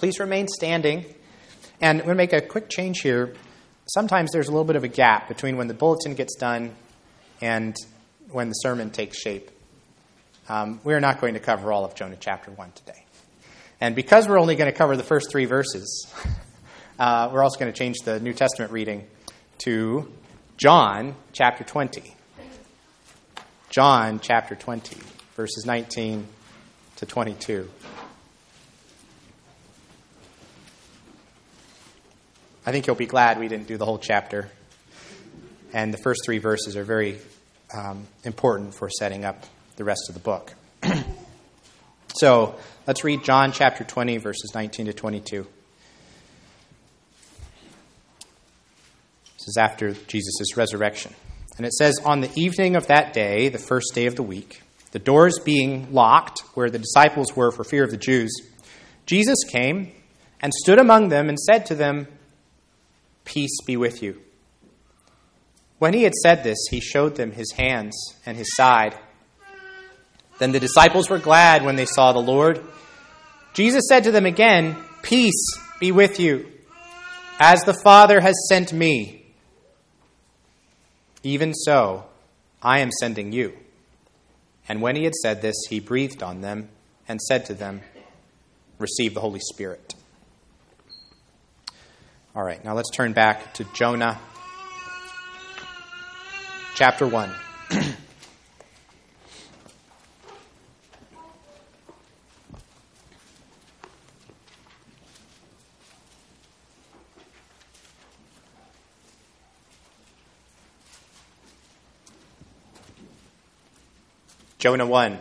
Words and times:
please 0.00 0.18
remain 0.18 0.48
standing. 0.48 1.04
And 1.82 2.00
I'm 2.00 2.06
going 2.06 2.16
to 2.16 2.22
make 2.22 2.32
a 2.32 2.40
quick 2.40 2.70
change 2.70 3.00
here. 3.00 3.34
Sometimes 3.86 4.32
there's 4.32 4.48
a 4.48 4.50
little 4.50 4.64
bit 4.64 4.76
of 4.76 4.82
a 4.82 4.88
gap 4.88 5.28
between 5.28 5.58
when 5.58 5.68
the 5.68 5.74
bulletin 5.74 6.14
gets 6.14 6.36
done 6.36 6.74
and 7.42 7.76
when 8.30 8.48
the 8.48 8.54
sermon 8.54 8.88
takes 8.88 9.20
shape. 9.20 9.50
Um, 10.48 10.80
we're 10.84 11.00
not 11.00 11.20
going 11.20 11.34
to 11.34 11.40
cover 11.40 11.70
all 11.70 11.84
of 11.84 11.94
Jonah 11.94 12.16
chapter 12.18 12.50
1 12.50 12.72
today. 12.72 13.04
And 13.78 13.94
because 13.94 14.26
we're 14.26 14.40
only 14.40 14.56
going 14.56 14.72
to 14.72 14.76
cover 14.76 14.96
the 14.96 15.02
first 15.02 15.30
three 15.30 15.44
verses, 15.44 16.10
uh, 16.98 17.28
we're 17.30 17.42
also 17.42 17.60
going 17.60 17.70
to 17.70 17.78
change 17.78 17.98
the 18.02 18.18
New 18.20 18.32
Testament 18.32 18.72
reading 18.72 19.06
to 19.58 20.10
John 20.56 21.14
chapter 21.34 21.62
20. 21.62 22.14
John 23.68 24.18
chapter 24.18 24.54
20, 24.54 24.96
verses 25.36 25.66
19 25.66 26.26
to 26.96 27.06
22. 27.06 27.68
I 32.70 32.72
think 32.72 32.86
you'll 32.86 32.94
be 32.94 33.06
glad 33.06 33.40
we 33.40 33.48
didn't 33.48 33.66
do 33.66 33.78
the 33.78 33.84
whole 33.84 33.98
chapter. 33.98 34.48
And 35.72 35.92
the 35.92 35.98
first 35.98 36.20
three 36.24 36.38
verses 36.38 36.76
are 36.76 36.84
very 36.84 37.18
um, 37.74 38.06
important 38.22 38.74
for 38.74 38.88
setting 38.88 39.24
up 39.24 39.44
the 39.74 39.82
rest 39.82 40.02
of 40.08 40.14
the 40.14 40.20
book. 40.20 40.54
so 42.14 42.54
let's 42.86 43.02
read 43.02 43.24
John 43.24 43.50
chapter 43.50 43.82
20, 43.82 44.18
verses 44.18 44.52
19 44.54 44.86
to 44.86 44.92
22. 44.92 45.48
This 49.32 49.48
is 49.48 49.56
after 49.58 49.94
Jesus' 50.06 50.56
resurrection. 50.56 51.12
And 51.56 51.66
it 51.66 51.72
says, 51.72 51.98
On 52.04 52.20
the 52.20 52.30
evening 52.36 52.76
of 52.76 52.86
that 52.86 53.12
day, 53.12 53.48
the 53.48 53.58
first 53.58 53.94
day 53.96 54.06
of 54.06 54.14
the 54.14 54.22
week, 54.22 54.62
the 54.92 55.00
doors 55.00 55.40
being 55.40 55.92
locked 55.92 56.42
where 56.54 56.70
the 56.70 56.78
disciples 56.78 57.34
were 57.34 57.50
for 57.50 57.64
fear 57.64 57.82
of 57.82 57.90
the 57.90 57.96
Jews, 57.96 58.30
Jesus 59.06 59.38
came 59.50 59.90
and 60.40 60.54
stood 60.54 60.78
among 60.78 61.08
them 61.08 61.28
and 61.28 61.36
said 61.36 61.66
to 61.66 61.74
them, 61.74 62.06
Peace 63.24 63.60
be 63.66 63.76
with 63.76 64.02
you. 64.02 64.20
When 65.78 65.94
he 65.94 66.02
had 66.02 66.14
said 66.14 66.44
this, 66.44 66.58
he 66.70 66.80
showed 66.80 67.16
them 67.16 67.32
his 67.32 67.52
hands 67.52 67.96
and 68.26 68.36
his 68.36 68.54
side. 68.54 68.98
Then 70.38 70.52
the 70.52 70.60
disciples 70.60 71.08
were 71.08 71.18
glad 71.18 71.64
when 71.64 71.76
they 71.76 71.86
saw 71.86 72.12
the 72.12 72.18
Lord. 72.18 72.62
Jesus 73.54 73.84
said 73.88 74.04
to 74.04 74.10
them 74.10 74.26
again, 74.26 74.76
Peace 75.02 75.42
be 75.80 75.92
with 75.92 76.20
you. 76.20 76.50
As 77.38 77.62
the 77.62 77.74
Father 77.82 78.20
has 78.20 78.34
sent 78.48 78.72
me, 78.72 79.24
even 81.22 81.54
so, 81.54 82.04
I 82.62 82.80
am 82.80 82.90
sending 83.00 83.32
you. 83.32 83.54
And 84.68 84.82
when 84.82 84.96
he 84.96 85.04
had 85.04 85.14
said 85.14 85.42
this, 85.42 85.56
he 85.68 85.80
breathed 85.80 86.22
on 86.22 86.42
them 86.42 86.68
and 87.08 87.20
said 87.20 87.46
to 87.46 87.54
them, 87.54 87.80
Receive 88.78 89.14
the 89.14 89.20
Holy 89.20 89.40
Spirit. 89.40 89.94
All 92.32 92.44
right, 92.44 92.64
now 92.64 92.74
let's 92.74 92.90
turn 92.90 93.12
back 93.12 93.54
to 93.54 93.64
Jonah 93.74 94.20
chapter 96.76 97.04
1. 97.04 97.34
Jonah 114.60 114.86
1. 114.86 115.18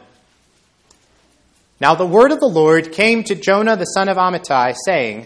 Now 1.81 1.95
the 1.95 2.05
word 2.05 2.31
of 2.31 2.39
the 2.39 2.45
Lord 2.45 2.91
came 2.91 3.23
to 3.23 3.33
Jonah 3.33 3.75
the 3.75 3.85
son 3.85 4.09
of 4.09 4.17
Amittai, 4.17 4.75
saying, 4.85 5.25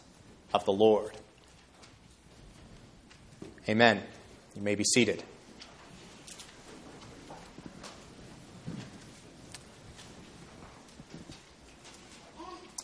of 0.53 0.65
the 0.65 0.73
Lord. 0.73 1.11
Amen. 3.69 4.01
You 4.55 4.61
may 4.61 4.75
be 4.75 4.83
seated. 4.83 5.23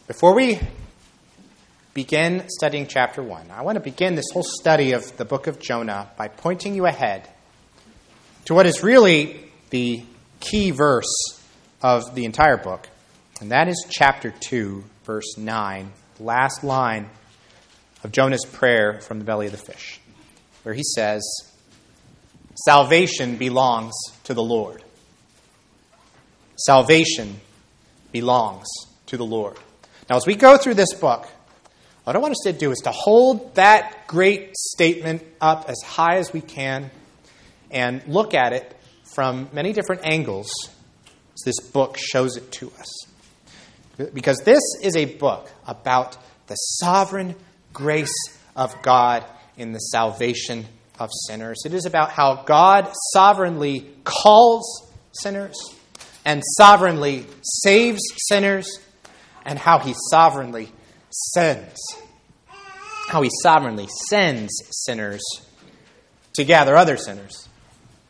Before 0.08 0.34
we 0.34 0.60
begin 1.94 2.48
studying 2.48 2.88
chapter 2.88 3.22
1, 3.22 3.52
I 3.52 3.62
want 3.64 3.76
to 3.76 3.82
begin 3.82 4.16
this 4.16 4.28
whole 4.32 4.44
study 4.44 4.94
of 4.94 5.18
the 5.18 5.26
book 5.26 5.48
of 5.48 5.60
Jonah 5.60 6.10
by 6.16 6.30
pointing 6.30 6.76
you 6.76 6.86
ahead 6.86 7.28
to 8.46 8.54
what 8.54 8.66
is 8.66 8.82
really 8.84 9.44
the 9.72 10.04
key 10.40 10.72
verse 10.72 11.42
of 11.82 12.16
the 12.16 12.24
entire 12.24 12.56
book, 12.56 12.88
and 13.42 13.52
that 13.52 13.68
is 13.68 13.86
chapter 13.90 14.34
2, 14.40 14.84
verse 15.04 15.38
9, 15.38 15.92
last 16.20 16.64
line 16.64 17.10
of 18.04 18.12
Jonah's 18.12 18.46
prayer 18.46 19.02
from 19.02 19.20
the 19.20 19.26
belly 19.26 19.48
of 19.48 19.52
the 19.52 19.58
fish, 19.58 20.00
where 20.64 20.76
he 20.76 20.84
says, 20.84 21.24
Salvation 22.66 23.38
belongs 23.38 23.94
to 24.24 24.34
the 24.34 24.44
Lord. 24.44 24.84
Salvation 26.58 27.40
belongs 28.12 28.68
to 29.08 29.18
the 29.18 29.26
Lord. 29.26 29.58
Now, 30.10 30.16
as 30.16 30.26
we 30.26 30.36
go 30.36 30.58
through 30.58 30.74
this 30.74 30.94
book, 30.94 31.28
what 32.04 32.16
I 32.16 32.20
want 32.20 32.32
us 32.32 32.42
to 32.46 32.54
do 32.54 32.72
is 32.72 32.80
to 32.80 32.92
hold 32.92 33.56
that 33.56 34.08
great 34.08 34.56
statement 34.56 35.22
up 35.42 35.70
as 35.70 35.78
high 35.86 36.18
as 36.18 36.32
we 36.32 36.42
can 36.42 36.90
and 37.70 38.02
look 38.08 38.34
at 38.34 38.54
it 38.54 38.76
from 39.14 39.50
many 39.52 39.74
different 39.74 40.06
angles 40.06 40.50
as 41.34 41.42
this 41.46 41.60
book 41.72 41.98
shows 41.98 42.38
it 42.38 42.52
to 42.54 42.72
us. 42.80 43.08
Because 44.14 44.38
this 44.46 44.62
is 44.82 44.96
a 44.96 45.06
book 45.06 45.52
about 45.68 46.18
the 46.48 46.56
sovereign 46.56 47.36
grace 47.78 48.16
of 48.56 48.82
God 48.82 49.24
in 49.56 49.72
the 49.72 49.78
salvation 49.78 50.66
of 51.00 51.12
sinners. 51.28 51.62
It 51.64 51.76
is 51.76 51.86
about 51.86 52.10
how 52.10 52.44
God 52.44 52.92
sovereignly 53.14 53.88
calls 54.04 54.92
sinners 55.12 55.56
and 56.26 56.42
sovereignly 56.58 57.28
saves 57.44 58.02
sinners 58.30 58.80
and 59.46 59.60
how 59.60 59.78
he 59.78 59.94
sovereignly 60.10 60.72
sends. 61.12 61.78
How 63.10 63.22
he 63.22 63.30
sovereignly 63.44 63.88
sends 64.10 64.52
sinners 64.72 65.22
to 66.34 66.44
gather 66.44 66.76
other 66.76 66.98
sinners 66.98 67.48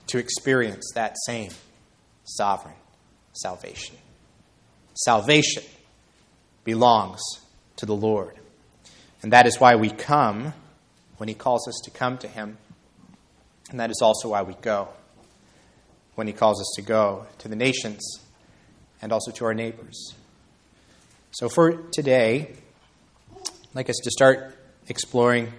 to 0.07 0.17
experience 0.17 0.94
that 0.95 1.17
same 1.25 1.51
sovereign 2.23 2.75
salvation. 3.33 3.97
Salvation 4.94 5.63
belongs 6.63 7.19
to 7.75 7.85
the 7.85 7.95
Lord. 7.95 8.36
And 9.22 9.33
that 9.33 9.47
is 9.47 9.59
why 9.59 9.75
we 9.75 9.89
come 9.89 10.53
when 11.17 11.29
He 11.29 11.35
calls 11.35 11.67
us 11.67 11.81
to 11.85 11.91
come 11.91 12.17
to 12.19 12.28
Him. 12.28 12.57
And 13.69 13.79
that 13.79 13.89
is 13.89 14.00
also 14.01 14.29
why 14.29 14.44
we 14.44 14.53
go 14.55 14.89
when 16.16 16.28
He 16.28 16.33
calls 16.33 16.61
us 16.61 16.72
to 16.75 16.81
go 16.81 17.27
to 17.39 17.47
the 17.47 17.56
nations 17.56 18.03
and 19.01 19.11
also 19.11 19.31
to 19.31 19.45
our 19.45 19.53
neighbors. 19.53 20.13
So 21.31 21.50
for 21.50 21.73
today, 21.91 22.53
I'd 23.36 23.75
like 23.75 23.89
us 23.89 23.97
to 24.03 24.12
start 24.12 24.56
exploring 24.88 25.53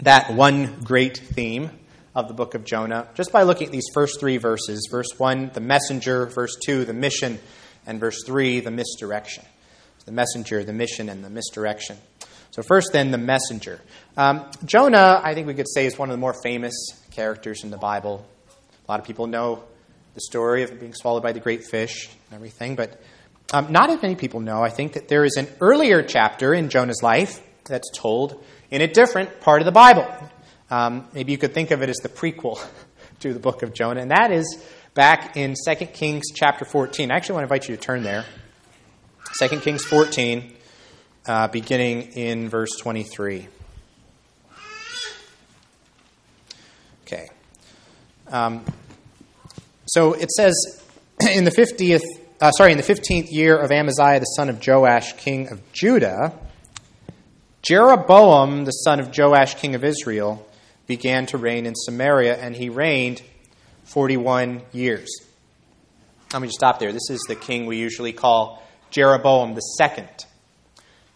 that 0.00 0.32
one 0.32 0.80
great 0.82 1.18
theme 1.18 1.70
of 2.14 2.28
the 2.28 2.34
book 2.34 2.54
of 2.54 2.64
Jonah 2.64 3.08
just 3.14 3.32
by 3.32 3.42
looking 3.42 3.66
at 3.66 3.72
these 3.72 3.88
first 3.92 4.20
three 4.20 4.36
verses. 4.36 4.88
Verse 4.90 5.08
1, 5.18 5.50
the 5.54 5.60
messenger. 5.60 6.26
Verse 6.26 6.56
2, 6.64 6.84
the 6.84 6.92
mission. 6.92 7.38
And 7.86 7.98
verse 7.98 8.22
3, 8.24 8.60
the 8.60 8.70
misdirection. 8.70 9.44
The 10.04 10.12
messenger, 10.12 10.64
the 10.64 10.72
mission, 10.72 11.08
and 11.08 11.24
the 11.24 11.30
misdirection. 11.30 11.96
So, 12.52 12.62
first, 12.62 12.92
then, 12.92 13.10
the 13.10 13.18
messenger. 13.18 13.80
Um, 14.14 14.44
Jonah, 14.66 15.22
I 15.24 15.32
think 15.32 15.46
we 15.46 15.54
could 15.54 15.68
say, 15.68 15.86
is 15.86 15.98
one 15.98 16.10
of 16.10 16.12
the 16.12 16.20
more 16.20 16.34
famous 16.42 16.74
characters 17.10 17.64
in 17.64 17.70
the 17.70 17.78
Bible. 17.78 18.26
A 18.86 18.92
lot 18.92 19.00
of 19.00 19.06
people 19.06 19.26
know 19.26 19.64
the 20.14 20.20
story 20.20 20.62
of 20.62 20.70
him 20.70 20.78
being 20.78 20.92
swallowed 20.92 21.22
by 21.22 21.32
the 21.32 21.40
great 21.40 21.64
fish 21.64 22.10
and 22.26 22.34
everything, 22.34 22.76
but 22.76 23.00
um, 23.54 23.72
not 23.72 23.88
as 23.88 24.02
many 24.02 24.16
people 24.16 24.40
know, 24.40 24.62
I 24.62 24.68
think, 24.68 24.92
that 24.92 25.08
there 25.08 25.24
is 25.24 25.36
an 25.36 25.48
earlier 25.62 26.02
chapter 26.02 26.52
in 26.52 26.68
Jonah's 26.68 27.02
life 27.02 27.40
that's 27.64 27.90
told 27.94 28.44
in 28.70 28.82
a 28.82 28.86
different 28.86 29.40
part 29.40 29.62
of 29.62 29.64
the 29.64 29.72
Bible. 29.72 30.06
Um, 30.70 31.08
maybe 31.14 31.32
you 31.32 31.38
could 31.38 31.54
think 31.54 31.70
of 31.70 31.80
it 31.80 31.88
as 31.88 31.96
the 32.02 32.10
prequel 32.10 32.62
to 33.20 33.32
the 33.32 33.40
book 33.40 33.62
of 33.62 33.72
Jonah, 33.72 34.02
and 34.02 34.10
that 34.10 34.30
is 34.30 34.62
back 34.92 35.38
in 35.38 35.54
2 35.66 35.86
Kings 35.86 36.24
chapter 36.34 36.66
14. 36.66 37.10
I 37.10 37.16
actually 37.16 37.34
want 37.36 37.48
to 37.48 37.54
invite 37.54 37.68
you 37.70 37.76
to 37.76 37.80
turn 37.80 38.02
there. 38.02 38.26
2 39.38 39.60
Kings 39.60 39.84
14. 39.84 40.56
Uh, 41.26 41.48
beginning 41.48 42.12
in 42.12 42.48
verse 42.48 42.70
23. 42.80 43.48
Okay. 47.02 47.28
Um, 48.28 48.64
so 49.86 50.14
it 50.14 50.30
says 50.30 50.54
in 51.34 51.44
the 51.44 51.50
50th, 51.50 52.02
uh, 52.40 52.50
sorry, 52.52 52.72
in 52.72 52.78
the 52.78 52.84
15th 52.84 53.28
year 53.30 53.56
of 53.56 53.70
Amaziah, 53.70 54.20
the 54.20 54.24
son 54.24 54.48
of 54.48 54.66
Joash, 54.66 55.12
king 55.14 55.48
of 55.48 55.60
Judah, 55.72 56.32
Jeroboam, 57.62 58.64
the 58.64 58.72
son 58.72 58.98
of 58.98 59.16
Joash, 59.16 59.54
king 59.54 59.74
of 59.74 59.84
Israel, 59.84 60.46
began 60.86 61.26
to 61.26 61.38
reign 61.38 61.66
in 61.66 61.74
Samaria, 61.76 62.36
and 62.36 62.56
he 62.56 62.68
reigned 62.68 63.22
41 63.84 64.62
years. 64.72 65.08
Let 66.32 66.42
me 66.42 66.48
just 66.48 66.58
stop 66.58 66.78
there. 66.78 66.92
This 66.92 67.10
is 67.10 67.20
the 67.28 67.36
king 67.36 67.66
we 67.66 67.76
usually 67.76 68.12
call 68.12 68.62
Jeroboam 68.90 69.54
the 69.54 69.60
second. 69.60 70.08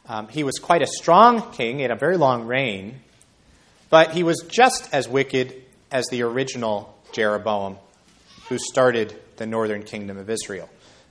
Um, 0.09 0.29
he 0.29 0.45
was 0.45 0.59
quite 0.59 0.83
a 0.83 0.87
strong 0.87 1.53
king, 1.53 1.81
in 1.81 1.91
a 1.91 1.97
very 1.97 2.17
long 2.17 2.47
reign, 2.47 3.01
but 3.91 4.13
he 4.13 4.23
was 4.23 4.45
just 4.49 4.93
as 4.93 5.09
wicked 5.09 5.63
as 5.91 6.07
the 6.09 6.23
original 6.23 6.97
Jeroboam, 7.13 7.77
who 8.49 8.59
started 8.59 9.19
the 9.37 9.47
northern 9.47 9.83
kingdom 9.83 10.17
of 10.17 10.31
Israel. 10.31 10.69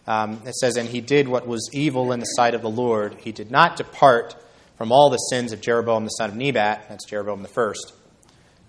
Um, 0.07 0.41
it 0.45 0.55
says, 0.55 0.77
And 0.77 0.87
he 0.87 1.01
did 1.01 1.27
what 1.27 1.47
was 1.47 1.69
evil 1.73 2.11
in 2.11 2.19
the 2.19 2.25
sight 2.25 2.53
of 2.53 2.61
the 2.61 2.69
Lord. 2.69 3.15
He 3.15 3.31
did 3.31 3.51
not 3.51 3.75
depart 3.75 4.35
from 4.77 4.91
all 4.91 5.09
the 5.09 5.17
sins 5.17 5.51
of 5.51 5.61
Jeroboam 5.61 6.03
the 6.03 6.09
son 6.09 6.29
of 6.29 6.35
Nebat, 6.35 6.85
that's 6.89 7.05
Jeroboam 7.05 7.41
the 7.41 7.47
first, 7.49 7.93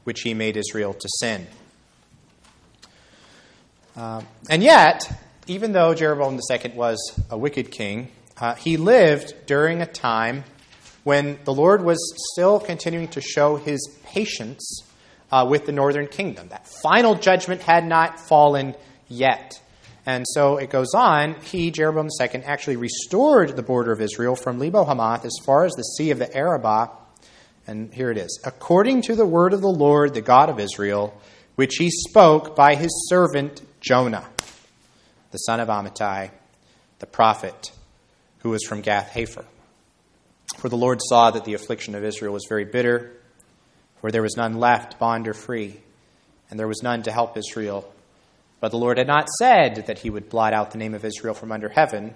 which 0.05 0.23
he 0.23 0.35
made 0.35 0.57
Israel 0.57 0.95
to 0.95 1.09
sin. 1.21 1.47
Uh, 3.97 4.23
and 4.49 4.63
yet, 4.63 5.21
even 5.47 5.73
though 5.73 5.95
Jeroboam 5.95 6.39
II 6.51 6.73
was 6.75 6.99
a 7.31 7.39
wicked 7.39 7.71
king, 7.71 8.09
uh, 8.39 8.55
he 8.55 8.77
lived 8.77 9.35
during 9.47 9.81
a 9.81 9.87
time 9.87 10.45
when 11.05 11.39
the 11.45 11.55
Lord 11.55 11.85
was 11.85 11.99
still 12.33 12.59
continuing 12.59 13.09
to 13.09 13.21
show 13.21 13.57
his 13.57 13.81
patience 14.05 14.83
uh, 15.31 15.47
with 15.49 15.67
the 15.67 15.73
northern 15.73 16.07
kingdom. 16.07 16.49
That 16.49 16.67
final 16.67 17.15
judgment 17.15 17.63
had 17.63 17.87
not 17.87 18.21
fallen 18.21 18.75
yet. 19.09 19.61
And 20.05 20.25
so 20.29 20.57
it 20.57 20.71
goes 20.71 20.95
on. 20.95 21.35
He, 21.43 21.71
Jeroboam 21.71 22.09
II, 22.21 22.43
actually 22.45 22.77
restored 22.77 23.57
the 23.57 23.63
border 23.63 23.93
of 23.93 24.01
Israel 24.01 24.37
from 24.37 24.59
Lebo 24.59 24.85
Hamath 24.85 25.25
as 25.25 25.37
far 25.45 25.65
as 25.65 25.73
the 25.73 25.83
Sea 25.83 26.11
of 26.11 26.19
the 26.19 26.35
Arabah. 26.37 26.91
And 27.67 27.93
here 27.93 28.11
it 28.11 28.19
is. 28.19 28.41
According 28.45 29.03
to 29.03 29.17
the 29.17 29.27
word 29.27 29.53
of 29.53 29.61
the 29.61 29.69
Lord, 29.69 30.15
the 30.15 30.21
God 30.21 30.49
of 30.49 30.61
Israel, 30.61 31.21
which 31.57 31.77
he 31.77 31.91
spoke 31.91 32.55
by 32.55 32.77
his 32.77 33.09
servant 33.09 33.63
Jonah, 33.81 34.29
the 35.33 35.39
son 35.39 35.59
of 35.59 35.69
Amittai, 35.69 36.31
the 37.01 37.07
prophet, 37.07 37.73
who 38.39 38.51
was 38.51 38.65
from 38.65 38.81
Gath 38.81 39.11
Hepher. 39.13 39.45
For 40.59 40.69
the 40.69 40.77
Lord 40.77 41.01
saw 41.03 41.31
that 41.31 41.45
the 41.45 41.55
affliction 41.55 41.95
of 41.95 42.05
Israel 42.05 42.33
was 42.33 42.47
very 42.49 42.65
bitter, 42.65 43.13
for 44.01 44.11
there 44.11 44.23
was 44.23 44.37
none 44.37 44.55
left, 44.59 44.99
bond 44.99 45.29
or 45.29 45.35
free, 45.35 45.81
and 46.51 46.59
there 46.59 46.69
was 46.69 46.83
none 46.83 47.03
to 47.03 47.13
help 47.13 47.37
Israel 47.37 47.93
but 48.61 48.71
the 48.71 48.79
Lord 48.79 48.99
had 48.99 49.07
not 49.07 49.29
said 49.29 49.87
that 49.87 49.99
he 49.99 50.11
would 50.11 50.29
blot 50.29 50.53
out 50.53 50.71
the 50.71 50.79
name 50.79 50.95
of 50.95 51.05
Israel 51.05 51.35
from 51.35 51.53
under 51.53 51.69
heaven. 51.69 52.15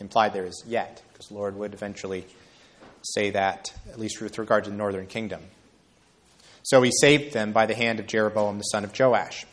Implied 0.00 0.32
there 0.32 0.46
is 0.46 0.62
yet, 0.66 1.02
because 1.12 1.26
the 1.26 1.34
Lord 1.34 1.56
would 1.56 1.74
eventually 1.74 2.24
say 3.02 3.30
that, 3.30 3.72
at 3.90 3.98
least 3.98 4.20
with 4.20 4.38
regard 4.38 4.64
to 4.64 4.70
the 4.70 4.76
northern 4.76 5.06
kingdom. 5.06 5.42
So 6.62 6.82
he 6.82 6.92
saved 6.92 7.32
them 7.32 7.52
by 7.52 7.66
the 7.66 7.74
hand 7.74 7.98
of 7.98 8.06
Jeroboam 8.06 8.58
the 8.58 8.64
son 8.64 8.84
of 8.84 8.98
Joash. 8.98 9.46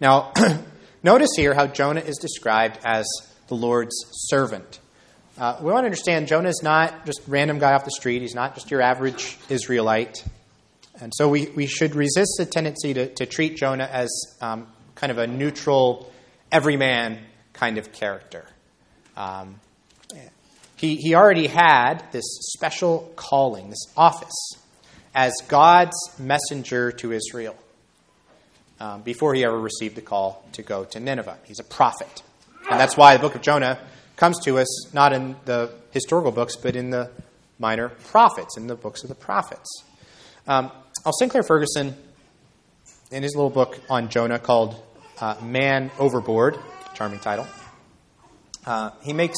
Now, 0.00 0.32
notice 1.02 1.30
here 1.36 1.54
how 1.54 1.66
Jonah 1.66 2.00
is 2.00 2.16
described 2.16 2.78
as 2.84 3.06
the 3.52 3.66
Lord's 3.66 3.94
servant. 4.30 4.80
Uh, 5.36 5.58
we 5.60 5.70
want 5.70 5.82
to 5.82 5.86
understand 5.86 6.26
Jonah 6.26 6.48
is 6.48 6.62
not 6.62 7.04
just 7.04 7.20
random 7.26 7.58
guy 7.58 7.74
off 7.74 7.84
the 7.84 7.90
street. 7.90 8.22
He's 8.22 8.34
not 8.34 8.54
just 8.54 8.70
your 8.70 8.80
average 8.80 9.36
Israelite. 9.50 10.24
And 11.00 11.12
so 11.14 11.28
we, 11.28 11.48
we 11.48 11.66
should 11.66 11.94
resist 11.94 12.36
the 12.38 12.46
tendency 12.46 12.94
to, 12.94 13.12
to 13.14 13.26
treat 13.26 13.56
Jonah 13.56 13.88
as 13.92 14.10
um, 14.40 14.68
kind 14.94 15.10
of 15.10 15.18
a 15.18 15.26
neutral, 15.26 16.10
everyman 16.50 17.18
kind 17.52 17.76
of 17.76 17.92
character. 17.92 18.46
Um, 19.18 19.60
he, 20.76 20.96
he 20.96 21.14
already 21.14 21.46
had 21.46 22.04
this 22.10 22.24
special 22.54 23.12
calling, 23.16 23.68
this 23.68 23.86
office, 23.98 24.54
as 25.14 25.34
God's 25.46 25.96
messenger 26.18 26.90
to 26.92 27.12
Israel 27.12 27.56
um, 28.80 29.02
before 29.02 29.34
he 29.34 29.44
ever 29.44 29.60
received 29.60 29.94
the 29.94 30.00
call 30.00 30.42
to 30.52 30.62
go 30.62 30.84
to 30.84 31.00
Nineveh. 31.00 31.36
He's 31.44 31.60
a 31.60 31.64
prophet. 31.64 32.22
And 32.72 32.80
that's 32.80 32.96
why 32.96 33.14
the 33.14 33.20
book 33.20 33.34
of 33.34 33.42
Jonah 33.42 33.78
comes 34.16 34.40
to 34.44 34.58
us 34.58 34.94
not 34.94 35.12
in 35.12 35.36
the 35.44 35.70
historical 35.90 36.32
books, 36.32 36.56
but 36.56 36.74
in 36.74 36.88
the 36.88 37.10
minor 37.58 37.90
prophets, 37.90 38.56
in 38.56 38.66
the 38.66 38.74
books 38.74 39.02
of 39.02 39.10
the 39.10 39.14
prophets. 39.14 39.84
Um, 40.46 40.72
Al 41.04 41.12
Sinclair 41.12 41.42
Ferguson, 41.42 41.94
in 43.10 43.22
his 43.22 43.34
little 43.34 43.50
book 43.50 43.78
on 43.90 44.08
Jonah 44.08 44.38
called 44.38 44.82
uh, 45.20 45.36
Man 45.42 45.90
Overboard, 45.98 46.58
charming 46.94 47.20
title, 47.20 47.46
uh, 48.64 48.90
he 49.02 49.12
makes 49.12 49.36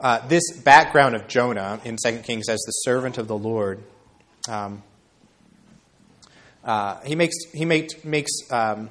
uh, 0.00 0.26
this 0.26 0.42
background 0.64 1.14
of 1.14 1.28
Jonah 1.28 1.80
in 1.84 1.96
2 2.04 2.18
Kings 2.18 2.48
as 2.48 2.58
the 2.60 2.72
servant 2.72 3.16
of 3.16 3.28
the 3.28 3.38
Lord. 3.38 3.80
Um, 4.48 4.82
uh, 6.64 7.00
he 7.02 7.14
makes, 7.14 7.36
he 7.52 7.64
make, 7.64 8.04
makes 8.04 8.32
um, 8.50 8.90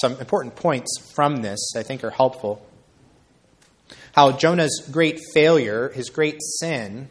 some 0.00 0.12
important 0.20 0.54
points 0.54 1.12
from 1.14 1.42
this 1.42 1.72
I 1.76 1.82
think 1.82 2.04
are 2.04 2.10
helpful. 2.10 2.64
How 4.20 4.32
Jonah's 4.32 4.86
great 4.92 5.18
failure, 5.32 5.88
his 5.88 6.10
great 6.10 6.42
sin, 6.58 7.08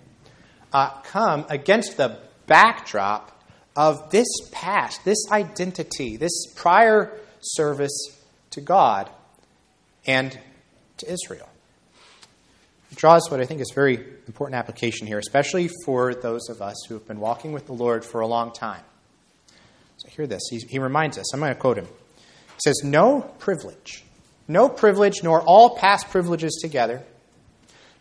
uh, 0.72 0.92
come 1.02 1.44
against 1.50 1.98
the 1.98 2.20
backdrop 2.46 3.44
of 3.76 4.12
this 4.12 4.28
past, 4.52 5.04
this 5.06 5.18
identity, 5.32 6.18
this 6.18 6.46
prior 6.56 7.12
service 7.42 8.16
to 8.52 8.62
God 8.62 9.10
and 10.06 10.40
to 10.98 11.12
Israel. 11.12 11.50
It 12.92 12.98
draws 13.00 13.32
what 13.32 13.40
I 13.40 13.46
think 13.46 13.62
is 13.62 13.72
very 13.74 13.96
important 14.28 14.60
application 14.60 15.08
here, 15.08 15.18
especially 15.18 15.72
for 15.86 16.14
those 16.14 16.48
of 16.48 16.62
us 16.62 16.76
who 16.88 16.94
have 16.94 17.08
been 17.08 17.20
walking 17.20 17.54
with 17.54 17.66
the 17.66 17.74
Lord 17.74 18.06
for 18.06 18.22
a 18.22 18.28
long 18.28 18.54
time. 18.54 18.84
So 19.98 20.10
hear 20.10 20.28
this. 20.28 20.44
He, 20.52 20.60
he 20.60 20.78
reminds 20.78 21.18
us. 21.18 21.34
I'm 21.34 21.40
going 21.40 21.52
to 21.56 21.60
quote 21.60 21.80
him. 21.80 21.88
He 21.88 22.60
says, 22.64 22.82
No 22.84 23.22
privilege, 23.40 24.04
no 24.50 24.68
privilege, 24.68 25.24
nor 25.24 25.42
all 25.44 25.78
past 25.78 26.10
privileges 26.10 26.60
together, 26.62 27.04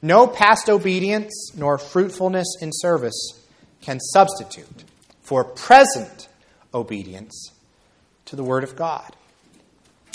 no 0.00 0.26
past 0.26 0.68
obedience, 0.68 1.52
nor 1.54 1.76
fruitfulness 1.76 2.56
in 2.60 2.70
service 2.72 3.44
can 3.82 4.00
substitute 4.00 4.84
for 5.20 5.44
present 5.44 6.28
obedience 6.72 7.52
to 8.24 8.34
the 8.34 8.42
Word 8.42 8.64
of 8.64 8.76
God. 8.76 9.14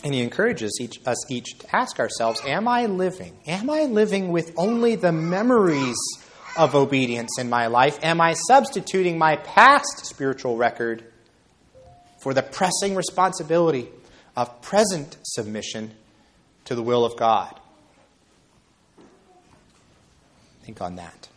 And 0.03 0.13
he 0.13 0.21
encourages 0.21 0.77
each, 0.81 0.99
us 1.05 1.31
each 1.31 1.59
to 1.59 1.75
ask 1.75 1.99
ourselves 1.99 2.41
Am 2.45 2.67
I 2.67 2.87
living? 2.87 3.37
Am 3.47 3.69
I 3.69 3.83
living 3.83 4.31
with 4.31 4.53
only 4.57 4.95
the 4.95 5.11
memories 5.11 5.95
of 6.57 6.75
obedience 6.75 7.37
in 7.39 7.49
my 7.49 7.67
life? 7.67 7.99
Am 8.03 8.19
I 8.19 8.33
substituting 8.33 9.17
my 9.17 9.37
past 9.37 10.05
spiritual 10.05 10.57
record 10.57 11.03
for 12.19 12.33
the 12.33 12.43
pressing 12.43 12.95
responsibility 12.95 13.87
of 14.35 14.61
present 14.61 15.17
submission 15.23 15.93
to 16.65 16.75
the 16.75 16.83
will 16.83 17.05
of 17.05 17.17
God? 17.17 17.59
Think 20.63 20.81
on 20.81 20.95
that. 20.95 21.27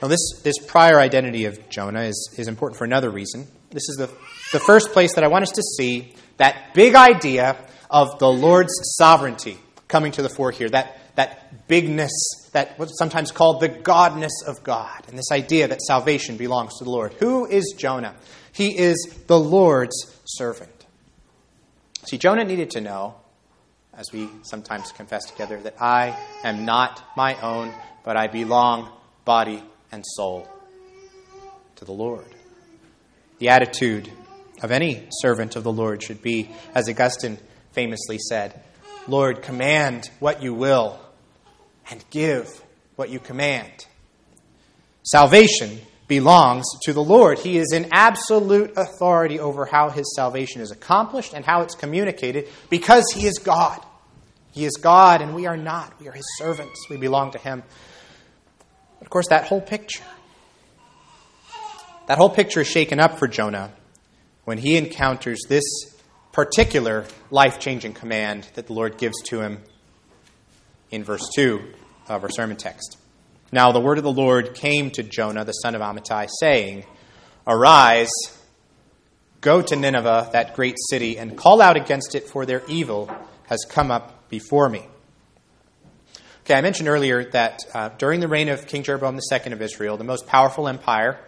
Now, 0.00 0.08
this, 0.08 0.40
this 0.42 0.58
prior 0.58 1.00
identity 1.00 1.46
of 1.46 1.68
Jonah 1.68 2.02
is, 2.02 2.34
is 2.36 2.48
important 2.48 2.78
for 2.78 2.84
another 2.84 3.10
reason. 3.10 3.46
This 3.70 3.88
is 3.88 3.96
the, 3.98 4.06
the 4.52 4.60
first 4.60 4.92
place 4.92 5.14
that 5.14 5.24
I 5.24 5.28
want 5.28 5.42
us 5.42 5.50
to 5.52 5.62
see 5.62 6.14
that 6.36 6.72
big 6.74 6.94
idea 6.94 7.56
of 7.90 8.18
the 8.18 8.30
Lord's 8.30 8.72
sovereignty 8.96 9.58
coming 9.88 10.12
to 10.12 10.22
the 10.22 10.28
fore 10.28 10.50
here, 10.50 10.68
that, 10.68 10.98
that 11.16 11.66
bigness, 11.66 12.12
that 12.52 12.78
what's 12.78 12.96
sometimes 12.98 13.32
called 13.32 13.60
the 13.60 13.68
godness 13.68 14.46
of 14.46 14.62
God, 14.62 15.02
and 15.08 15.18
this 15.18 15.32
idea 15.32 15.68
that 15.68 15.82
salvation 15.82 16.36
belongs 16.36 16.78
to 16.78 16.84
the 16.84 16.90
Lord. 16.90 17.12
Who 17.14 17.46
is 17.46 17.74
Jonah? 17.76 18.14
He 18.52 18.78
is 18.78 18.96
the 19.26 19.38
Lord's 19.38 19.96
servant. 20.24 20.86
See, 22.06 22.18
Jonah 22.18 22.44
needed 22.44 22.70
to 22.70 22.80
know, 22.80 23.16
as 23.98 24.12
we 24.12 24.30
sometimes 24.42 24.92
confess 24.92 25.24
together, 25.24 25.60
that 25.60 25.82
I 25.82 26.16
am 26.44 26.64
not 26.64 27.02
my 27.16 27.34
own, 27.40 27.74
but 28.04 28.16
I 28.16 28.28
belong 28.28 28.88
body 29.24 29.60
and 29.90 30.04
soul 30.06 30.48
to 31.76 31.84
the 31.84 31.92
Lord. 31.92 32.24
The 33.40 33.48
attitude 33.48 34.08
of 34.62 34.70
any 34.70 35.08
servant 35.10 35.56
of 35.56 35.64
the 35.64 35.72
Lord 35.72 36.00
should 36.00 36.22
be, 36.22 36.48
as 36.76 36.88
Augustine 36.88 37.38
famously 37.72 38.18
said, 38.18 38.62
Lord, 39.08 39.42
command 39.42 40.08
what 40.20 40.44
you 40.44 40.54
will 40.54 41.00
and 41.90 42.04
give 42.10 42.62
what 42.94 43.10
you 43.10 43.18
command. 43.18 43.86
Salvation 45.02 45.80
belongs 46.06 46.66
to 46.84 46.92
the 46.92 47.02
Lord. 47.02 47.40
He 47.40 47.58
is 47.58 47.72
in 47.72 47.88
absolute 47.90 48.74
authority 48.76 49.40
over 49.40 49.66
how 49.66 49.90
his 49.90 50.14
salvation 50.14 50.60
is 50.60 50.70
accomplished 50.70 51.34
and 51.34 51.44
how 51.44 51.62
it's 51.62 51.74
communicated 51.74 52.48
because 52.70 53.04
he 53.12 53.26
is 53.26 53.38
God. 53.38 53.84
He 54.52 54.64
is 54.64 54.76
God 54.80 55.22
and 55.22 55.34
we 55.34 55.46
are 55.46 55.56
not. 55.56 55.98
We 56.00 56.08
are 56.08 56.12
his 56.12 56.26
servants. 56.36 56.86
We 56.88 56.96
belong 56.96 57.32
to 57.32 57.38
him. 57.38 57.62
But 58.98 59.06
of 59.06 59.10
course, 59.10 59.28
that 59.28 59.44
whole 59.44 59.60
picture, 59.60 60.04
that 62.06 62.18
whole 62.18 62.30
picture 62.30 62.60
is 62.60 62.68
shaken 62.68 63.00
up 63.00 63.18
for 63.18 63.28
Jonah 63.28 63.72
when 64.44 64.58
he 64.58 64.76
encounters 64.76 65.40
this 65.48 65.64
particular 66.32 67.04
life 67.30 67.58
changing 67.58 67.92
command 67.92 68.48
that 68.54 68.66
the 68.66 68.72
Lord 68.72 68.96
gives 68.98 69.20
to 69.24 69.40
him 69.40 69.62
in 70.90 71.04
verse 71.04 71.28
2 71.34 71.60
of 72.08 72.22
our 72.22 72.30
sermon 72.30 72.56
text. 72.56 72.96
Now 73.52 73.72
the 73.72 73.80
word 73.80 73.98
of 73.98 74.04
the 74.04 74.12
Lord 74.12 74.54
came 74.54 74.90
to 74.92 75.02
Jonah, 75.02 75.44
the 75.44 75.52
son 75.52 75.74
of 75.74 75.80
Amittai, 75.80 76.28
saying, 76.40 76.84
Arise, 77.46 78.10
go 79.40 79.62
to 79.62 79.76
Nineveh, 79.76 80.30
that 80.32 80.54
great 80.54 80.76
city, 80.90 81.18
and 81.18 81.36
call 81.36 81.60
out 81.60 81.76
against 81.76 82.14
it, 82.14 82.28
for 82.28 82.44
their 82.44 82.62
evil 82.68 83.10
has 83.46 83.64
come 83.68 83.90
up 83.90 84.17
before 84.28 84.68
me. 84.68 84.86
Okay, 86.44 86.54
I 86.54 86.60
mentioned 86.62 86.88
earlier 86.88 87.24
that 87.30 87.60
uh, 87.74 87.90
during 87.98 88.20
the 88.20 88.28
reign 88.28 88.48
of 88.48 88.66
King 88.66 88.82
Jeroboam 88.82 89.18
II 89.18 89.52
of 89.52 89.60
Israel, 89.60 89.96
the 89.96 90.04
most 90.04 90.26
powerful 90.26 90.66
empire 90.66 91.18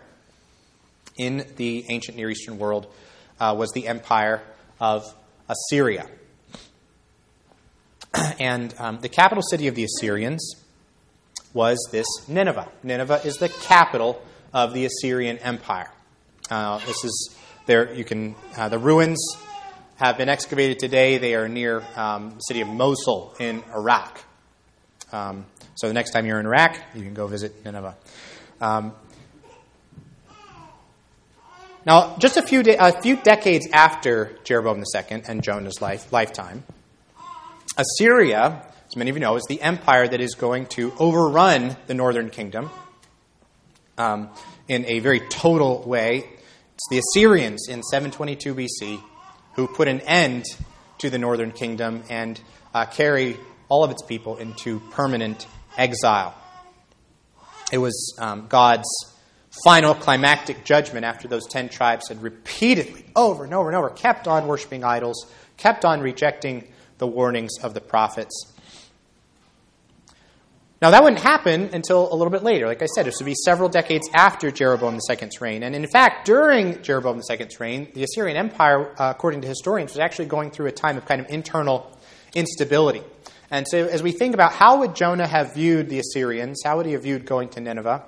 in 1.19 1.45
the 1.57 1.85
ancient 1.91 2.17
Near 2.17 2.31
Eastern 2.31 2.59
world 2.59 2.87
uh, 3.39 3.55
was 3.59 3.71
the 3.73 3.87
empire 3.87 4.43
of 4.81 5.05
Assyria. 5.49 6.07
and 8.41 8.75
um, 8.79 9.01
the 9.01 9.09
capital 9.09 9.43
city 9.43 9.67
of 9.67 9.75
the 9.75 9.85
Assyrians 9.85 10.55
was 11.53 11.79
this 11.93 12.07
Nineveh. 12.29 12.69
Nineveh 12.83 13.21
is 13.25 13.37
the 13.37 13.49
capital 13.49 14.23
of 14.53 14.73
the 14.73 14.87
Assyrian 14.87 15.39
Empire. 15.39 15.91
Uh, 16.51 16.79
this 16.87 17.05
is 17.05 17.37
there. 17.67 17.93
You 17.93 18.05
can 18.05 18.35
uh, 18.57 18.69
the 18.69 18.79
ruins 18.79 19.19
have 20.01 20.17
been 20.17 20.31
excavated 20.31 20.79
today. 20.79 21.19
They 21.19 21.35
are 21.35 21.47
near 21.47 21.85
um, 21.95 22.31
the 22.31 22.41
city 22.41 22.63
of 22.63 22.69
Mosul 22.69 23.35
in 23.39 23.63
Iraq. 23.75 24.25
Um, 25.13 25.45
so 25.75 25.89
the 25.89 25.93
next 25.93 26.13
time 26.13 26.25
you're 26.25 26.41
in 26.41 26.47
Iraq, 26.47 26.79
you 26.95 27.03
can 27.03 27.13
go 27.13 27.27
visit 27.27 27.63
Nineveh. 27.67 27.95
Um, 28.63 28.95
now, 31.85 32.17
just 32.19 32.39
a 32.39 32.43
few, 32.43 32.63
de- 32.63 32.83
a 32.83 32.99
few 33.03 33.17
decades 33.17 33.69
after 33.75 34.39
Jeroboam 34.45 34.83
II 34.95 35.23
and 35.29 35.43
Jonah's 35.43 35.83
life, 35.83 36.11
lifetime, 36.11 36.65
Assyria, 37.77 38.65
as 38.87 38.97
many 38.97 39.11
of 39.11 39.17
you 39.17 39.21
know, 39.21 39.37
is 39.37 39.45
the 39.51 39.61
empire 39.61 40.09
that 40.09 40.21
is 40.23 40.35
going 40.35 40.65
to 40.67 40.95
overrun 40.99 41.77
the 41.89 41.95
northern 41.95 42.31
kingdom 42.31 42.71
um, 43.99 44.31
in 44.67 44.87
a 44.87 45.01
very 45.01 45.21
total 45.21 45.83
way. 45.83 46.25
It's 46.75 46.89
the 46.91 46.99
Assyrians 46.99 47.69
in 47.69 47.83
722 47.83 48.55
BC 48.55 49.03
who 49.55 49.67
put 49.67 49.89
an 49.89 50.01
end 50.01 50.45
to 50.99 51.11
the 51.11 51.19
northern 51.19 51.53
kingdom 51.53 52.03
and 52.09 52.41
uh, 52.75 52.85
carry 52.87 53.37
all 53.69 53.85
of 53.85 53.91
its 53.91 54.03
people 54.03 54.37
into 54.37 54.81
permanent 54.91 55.47
exile. 55.77 56.35
It 57.73 57.79
was 57.79 58.15
um, 58.19 58.47
God's 58.49 58.89
final 59.65 59.95
climactic 59.95 60.65
judgment 60.65 61.05
after 61.05 61.29
those 61.29 61.47
ten 61.47 61.69
tribes 61.69 62.09
had 62.09 62.23
repeatedly, 62.23 63.05
over 63.17 63.45
and 63.45 63.55
over 63.55 63.69
and 63.69 63.77
over, 63.77 63.91
kept 63.91 64.29
on 64.29 64.47
worshiping 64.47 64.85
idols, 64.85 65.27
kept 65.57 65.85
on 65.85 66.01
rejecting 66.01 66.67
the 66.99 67.07
warnings 67.07 67.53
of 67.63 67.75
the 67.75 67.81
prophets. 67.81 68.53
Now, 70.83 70.91
that 70.91 71.03
wouldn't 71.03 71.21
happen 71.21 71.69
until 71.75 72.11
a 72.11 72.17
little 72.17 72.31
bit 72.31 72.43
later. 72.43 72.67
Like 72.67 72.81
I 72.81 72.87
said, 72.87 73.05
this 73.05 73.19
would 73.19 73.27
be 73.27 73.35
several 73.35 73.69
decades 73.69 74.09
after 74.15 74.51
Jeroboam 74.51 74.99
II's 75.11 75.41
reign. 75.41 75.63
And 75.63 75.75
in 75.75 75.87
fact, 75.87 76.25
during 76.25 76.83
Jeroboam 76.83 77.21
II's 77.31 77.61
reign, 77.61 77.89
the 77.93 78.03
Assyrian 78.03 78.39
Empire, 78.39 78.95
uh, 78.99 79.11
according 79.11 79.43
to 79.43 79.49
historians, 79.49 79.93
was 79.93 79.99
actually 79.99 80.25
going 80.27 80.51
through 80.51 80.67
a 80.67 80.73
time 80.73 80.97
of 80.97 81.05
kind 81.05 81.21
of 81.21 81.29
internal 81.29 81.95
instability. 82.35 83.03
And 83.51 83.67
so, 83.69 83.87
as 83.87 84.03
we 84.03 84.13
think 84.13 84.33
about 84.33 84.53
how 84.53 84.79
would 84.79 84.95
Jonah 84.95 85.27
have 85.27 85.55
viewed 85.55 85.91
the 85.91 85.99
Assyrians, 85.99 86.63
how 86.65 86.79
would 86.79 86.87
he 86.87 86.93
have 86.93 87.03
viewed 87.03 87.27
going 87.27 87.51
to 87.51 87.61
Nineveh? 87.61 88.03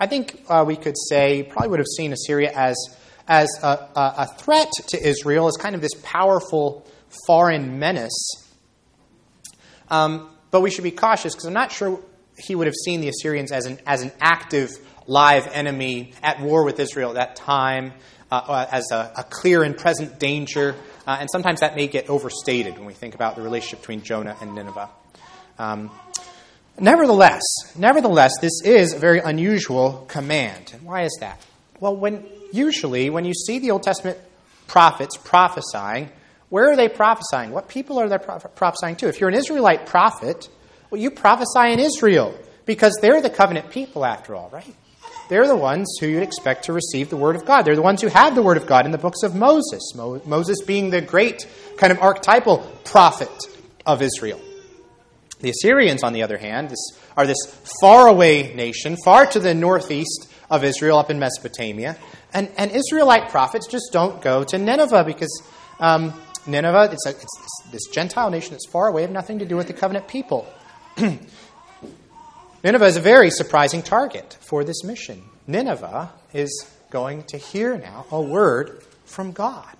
I 0.00 0.06
think 0.06 0.42
uh, 0.48 0.64
we 0.66 0.76
could 0.76 0.96
say 0.96 1.42
probably 1.42 1.68
would 1.68 1.80
have 1.80 1.86
seen 1.94 2.12
Assyria 2.12 2.52
as, 2.54 2.76
as 3.26 3.48
a, 3.62 3.88
a, 3.96 4.26
threat 4.38 4.70
to 4.88 5.06
Israel, 5.08 5.48
as 5.48 5.56
kind 5.56 5.74
of 5.74 5.80
this 5.80 5.94
powerful 6.02 6.86
foreign 7.26 7.78
menace. 7.78 8.46
Um, 9.90 10.30
but 10.50 10.60
we 10.60 10.70
should 10.70 10.84
be 10.84 10.90
cautious 10.90 11.34
because 11.34 11.46
I'm 11.46 11.54
not 11.54 11.72
sure 11.72 12.00
he 12.36 12.54
would 12.54 12.66
have 12.66 12.76
seen 12.84 13.00
the 13.00 13.08
Assyrians 13.08 13.52
as 13.52 13.66
an, 13.66 13.78
as 13.86 14.02
an 14.02 14.12
active, 14.20 14.70
live 15.06 15.46
enemy 15.48 16.12
at 16.22 16.40
war 16.40 16.64
with 16.64 16.78
Israel 16.78 17.10
at 17.10 17.14
that 17.14 17.36
time, 17.36 17.92
uh, 18.30 18.34
uh 18.36 18.66
as 18.70 18.90
a, 18.92 19.12
a, 19.16 19.24
clear 19.24 19.62
and 19.62 19.76
present 19.76 20.18
danger. 20.18 20.76
Uh, 21.06 21.16
and 21.20 21.28
sometimes 21.30 21.60
that 21.60 21.74
may 21.74 21.86
get 21.88 22.10
overstated 22.10 22.76
when 22.76 22.86
we 22.86 22.92
think 22.92 23.14
about 23.14 23.36
the 23.36 23.42
relationship 23.42 23.80
between 23.80 24.02
Jonah 24.02 24.36
and 24.40 24.54
Nineveh. 24.54 24.90
Um, 25.58 25.90
Nevertheless, 26.80 27.42
nevertheless, 27.76 28.38
this 28.40 28.62
is 28.64 28.92
a 28.92 28.98
very 28.98 29.18
unusual 29.18 30.04
command. 30.08 30.70
And 30.72 30.82
why 30.82 31.02
is 31.02 31.16
that? 31.20 31.44
Well, 31.80 31.96
when 31.96 32.24
usually 32.52 33.10
when 33.10 33.24
you 33.24 33.34
see 33.34 33.58
the 33.58 33.72
Old 33.72 33.82
Testament 33.82 34.16
prophets 34.68 35.16
prophesying, 35.16 36.10
where 36.50 36.70
are 36.70 36.76
they 36.76 36.88
prophesying? 36.88 37.50
What 37.50 37.68
people 37.68 37.98
are 37.98 38.08
they 38.08 38.18
prophesying 38.18 38.96
to? 38.96 39.08
If 39.08 39.20
you're 39.20 39.28
an 39.28 39.34
Israelite 39.34 39.86
prophet, 39.86 40.48
well, 40.90 41.00
you 41.00 41.10
prophesy 41.10 41.72
in 41.72 41.78
Israel 41.78 42.34
because 42.64 42.96
they're 43.00 43.20
the 43.20 43.30
covenant 43.30 43.70
people, 43.70 44.04
after 44.04 44.34
all, 44.34 44.48
right? 44.50 44.74
They're 45.28 45.46
the 45.46 45.56
ones 45.56 45.98
who 46.00 46.06
you'd 46.06 46.22
expect 46.22 46.64
to 46.64 46.72
receive 46.72 47.10
the 47.10 47.16
Word 47.16 47.36
of 47.36 47.44
God. 47.44 47.62
They're 47.62 47.76
the 47.76 47.82
ones 47.82 48.00
who 48.00 48.08
have 48.08 48.34
the 48.34 48.42
Word 48.42 48.56
of 48.56 48.66
God 48.66 48.86
in 48.86 48.92
the 48.92 48.98
books 48.98 49.22
of 49.22 49.34
Moses. 49.34 49.94
Mo- 49.94 50.22
Moses 50.24 50.62
being 50.62 50.88
the 50.88 51.02
great 51.02 51.46
kind 51.76 51.92
of 51.92 51.98
archetypal 52.00 52.58
prophet 52.84 53.30
of 53.84 54.00
Israel. 54.00 54.40
The 55.40 55.50
Assyrians, 55.50 56.02
on 56.02 56.14
the 56.14 56.22
other 56.22 56.38
hand, 56.38 56.70
this, 56.70 56.98
are 57.16 57.26
this 57.26 57.38
faraway 57.80 58.54
nation, 58.54 58.96
far 59.04 59.26
to 59.26 59.38
the 59.38 59.54
northeast 59.54 60.32
of 60.50 60.64
Israel, 60.64 60.98
up 60.98 61.10
in 61.10 61.18
Mesopotamia. 61.18 61.96
And, 62.32 62.50
and 62.56 62.70
Israelite 62.72 63.28
prophets 63.28 63.66
just 63.66 63.90
don't 63.92 64.20
go 64.22 64.44
to 64.44 64.58
Nineveh 64.58 65.04
because 65.04 65.42
um, 65.78 66.12
Nineveh, 66.46 66.90
it's, 66.92 67.06
a, 67.06 67.10
it's 67.10 67.62
this 67.70 67.86
Gentile 67.86 68.30
nation 68.30 68.52
that's 68.52 68.68
far 68.68 68.88
away, 68.88 69.02
have 69.02 69.10
nothing 69.10 69.38
to 69.40 69.46
do 69.46 69.56
with 69.56 69.66
the 69.66 69.72
covenant 69.72 70.08
people. 70.08 70.46
Nineveh 72.64 72.86
is 72.86 72.96
a 72.96 73.00
very 73.00 73.30
surprising 73.30 73.82
target 73.82 74.36
for 74.40 74.64
this 74.64 74.82
mission. 74.84 75.22
Nineveh 75.46 76.10
is 76.32 76.66
going 76.90 77.22
to 77.24 77.36
hear 77.36 77.76
now 77.78 78.06
a 78.10 78.20
word 78.20 78.82
from 79.04 79.32
God. 79.32 79.76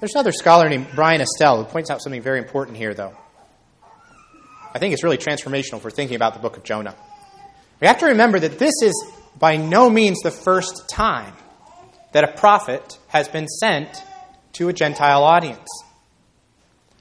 There's 0.00 0.14
another 0.14 0.32
scholar 0.32 0.68
named 0.68 0.86
Bryan 0.94 1.20
Estelle 1.20 1.62
who 1.62 1.64
points 1.64 1.90
out 1.90 2.02
something 2.02 2.22
very 2.22 2.38
important 2.38 2.78
here, 2.78 2.94
though. 2.94 3.14
I 4.72 4.78
think 4.78 4.94
it's 4.94 5.04
really 5.04 5.18
transformational 5.18 5.80
for 5.80 5.90
thinking 5.90 6.16
about 6.16 6.32
the 6.32 6.40
book 6.40 6.56
of 6.56 6.62
Jonah. 6.62 6.94
We 7.80 7.86
have 7.86 7.98
to 7.98 8.06
remember 8.06 8.38
that 8.38 8.58
this 8.58 8.74
is 8.82 8.94
by 9.38 9.56
no 9.56 9.90
means 9.90 10.20
the 10.20 10.30
first 10.30 10.88
time 10.88 11.34
that 12.12 12.24
a 12.24 12.32
prophet 12.32 12.98
has 13.08 13.28
been 13.28 13.46
sent 13.48 14.02
to 14.52 14.68
a 14.68 14.72
Gentile 14.72 15.22
audience. 15.22 15.68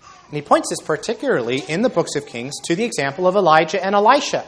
And 0.01 0.35
he 0.35 0.41
points 0.41 0.69
this 0.69 0.85
particularly 0.85 1.59
in 1.67 1.81
the 1.81 1.89
books 1.89 2.15
of 2.15 2.25
Kings 2.25 2.53
to 2.65 2.75
the 2.75 2.83
example 2.83 3.27
of 3.27 3.35
Elijah 3.35 3.83
and 3.83 3.95
Elisha. 3.95 4.45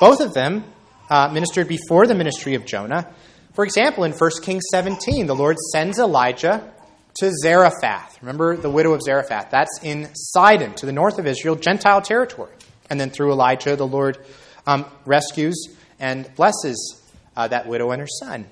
Both 0.00 0.20
of 0.20 0.34
them 0.34 0.64
uh, 1.08 1.28
ministered 1.32 1.68
before 1.68 2.06
the 2.06 2.14
ministry 2.14 2.54
of 2.54 2.66
Jonah. 2.66 3.08
For 3.54 3.64
example, 3.64 4.04
in 4.04 4.12
1 4.12 4.30
Kings 4.42 4.64
17, 4.70 5.26
the 5.26 5.34
Lord 5.34 5.56
sends 5.72 5.98
Elijah 5.98 6.72
to 7.20 7.32
Zarephath. 7.42 8.18
Remember 8.20 8.56
the 8.56 8.70
widow 8.70 8.92
of 8.92 9.02
Zarephath? 9.02 9.50
That's 9.50 9.80
in 9.82 10.08
Sidon, 10.14 10.74
to 10.74 10.86
the 10.86 10.92
north 10.92 11.18
of 11.18 11.26
Israel, 11.26 11.56
Gentile 11.56 12.00
territory. 12.00 12.52
And 12.90 13.00
then 13.00 13.10
through 13.10 13.32
Elijah, 13.32 13.76
the 13.76 13.86
Lord 13.86 14.18
um, 14.66 14.84
rescues 15.04 15.68
and 15.98 16.32
blesses 16.36 17.02
uh, 17.36 17.48
that 17.48 17.66
widow 17.66 17.90
and 17.90 18.00
her 18.00 18.06
son. 18.06 18.46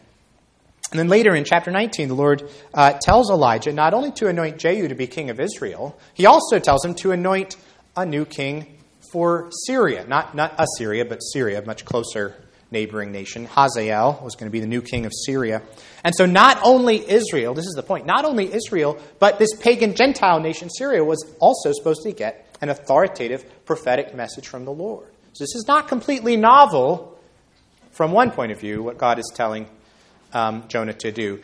And 0.90 1.00
then 1.00 1.09
later 1.09 1.35
in 1.35 1.45
chapter 1.45 1.71
19, 1.71 2.09
the 2.09 2.14
Lord 2.14 2.49
uh, 2.73 2.93
tells 2.93 3.31
Elijah 3.31 3.73
not 3.73 3.93
only 3.93 4.12
to 4.12 4.28
anoint 4.28 4.59
Jehu 4.59 4.88
to 4.88 4.95
be 4.95 5.07
king 5.07 5.31
of 5.31 5.40
Israel, 5.40 5.99
he 6.14 6.26
also 6.26 6.59
tells 6.59 6.85
him 6.85 6.95
to 6.97 7.11
anoint 7.11 7.57
a 7.97 8.07
new 8.07 8.25
king 8.25 8.78
for 9.12 9.50
Syria. 9.66 10.07
Not, 10.07 10.35
not 10.35 10.55
Assyria, 10.59 11.05
but 11.05 11.19
Syria, 11.19 11.61
a 11.61 11.66
much 11.66 11.85
closer 11.85 12.37
neighboring 12.71 13.12
nation. 13.12 13.47
Hazael 13.47 14.21
was 14.23 14.35
going 14.35 14.47
to 14.47 14.52
be 14.52 14.61
the 14.61 14.66
new 14.66 14.83
king 14.83 15.07
of 15.07 15.12
Syria. 15.25 15.62
And 16.05 16.14
so, 16.14 16.26
not 16.26 16.59
only 16.62 17.09
Israel, 17.09 17.55
this 17.55 17.66
is 17.66 17.75
the 17.75 17.83
point, 17.83 18.07
not 18.07 18.25
only 18.25 18.52
Israel, 18.52 18.99
but 19.19 19.38
this 19.38 19.55
pagan 19.55 19.95
Gentile 19.95 20.40
nation, 20.40 20.71
Syria, 20.71 21.05
was 21.05 21.25
also 21.40 21.73
supposed 21.73 22.02
to 22.02 22.12
get 22.12 22.57
an 22.61 22.69
authoritative 22.69 23.45
prophetic 23.64 24.14
message 24.14 24.49
from 24.49 24.64
the 24.64 24.73
Lord. 24.73 25.09
So, 25.33 25.45
this 25.45 25.55
is 25.55 25.64
not 25.66 25.88
completely 25.88 26.37
novel 26.37 27.19
from 27.93 28.12
one 28.12 28.31
point 28.31 28.52
of 28.52 28.61
view, 28.61 28.83
what 28.83 28.99
God 28.99 29.19
is 29.19 29.33
telling 29.35 29.69
um, 30.33 30.64
Jonah 30.68 30.95
to 30.95 31.12
do. 31.12 31.40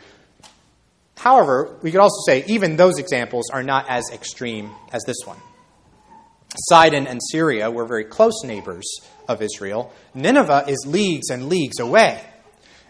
However, 1.17 1.77
we 1.81 1.91
could 1.91 1.99
also 1.99 2.21
say 2.25 2.43
even 2.47 2.75
those 2.75 2.99
examples 2.99 3.49
are 3.51 3.63
not 3.63 3.89
as 3.89 4.09
extreme 4.11 4.71
as 4.91 5.03
this 5.05 5.17
one. 5.25 5.37
Sidon 6.69 7.07
and 7.07 7.19
Syria 7.31 7.71
were 7.71 7.85
very 7.85 8.03
close 8.03 8.43
neighbors 8.43 8.85
of 9.27 9.41
Israel. 9.41 9.91
Nineveh 10.13 10.65
is 10.67 10.85
leagues 10.85 11.29
and 11.29 11.49
leagues 11.49 11.79
away. 11.79 12.21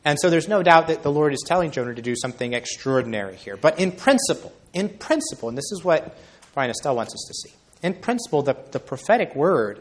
And 0.05 0.19
so 0.19 0.29
there's 0.29 0.49
no 0.49 0.63
doubt 0.63 0.87
that 0.87 1.01
the 1.03 1.11
Lord 1.11 1.33
is 1.33 1.43
telling 1.45 1.71
Jonah 1.71 1.95
to 1.95 2.01
do 2.01 2.15
something 2.15 2.53
extraordinary 2.53 3.37
here. 3.37 3.55
But 3.55 3.79
in 3.79 3.91
principle, 3.91 4.51
in 4.73 4.89
principle, 4.89 5.49
and 5.49 5.57
this 5.57 5.71
is 5.71 5.83
what 5.83 6.17
Bryan 6.53 6.71
Estelle 6.71 6.95
wants 6.95 7.13
us 7.13 7.23
to 7.27 7.33
see, 7.33 7.55
in 7.81 7.93
principle, 7.93 8.41
the, 8.41 8.57
the 8.71 8.79
prophetic 8.79 9.33
word 9.35 9.79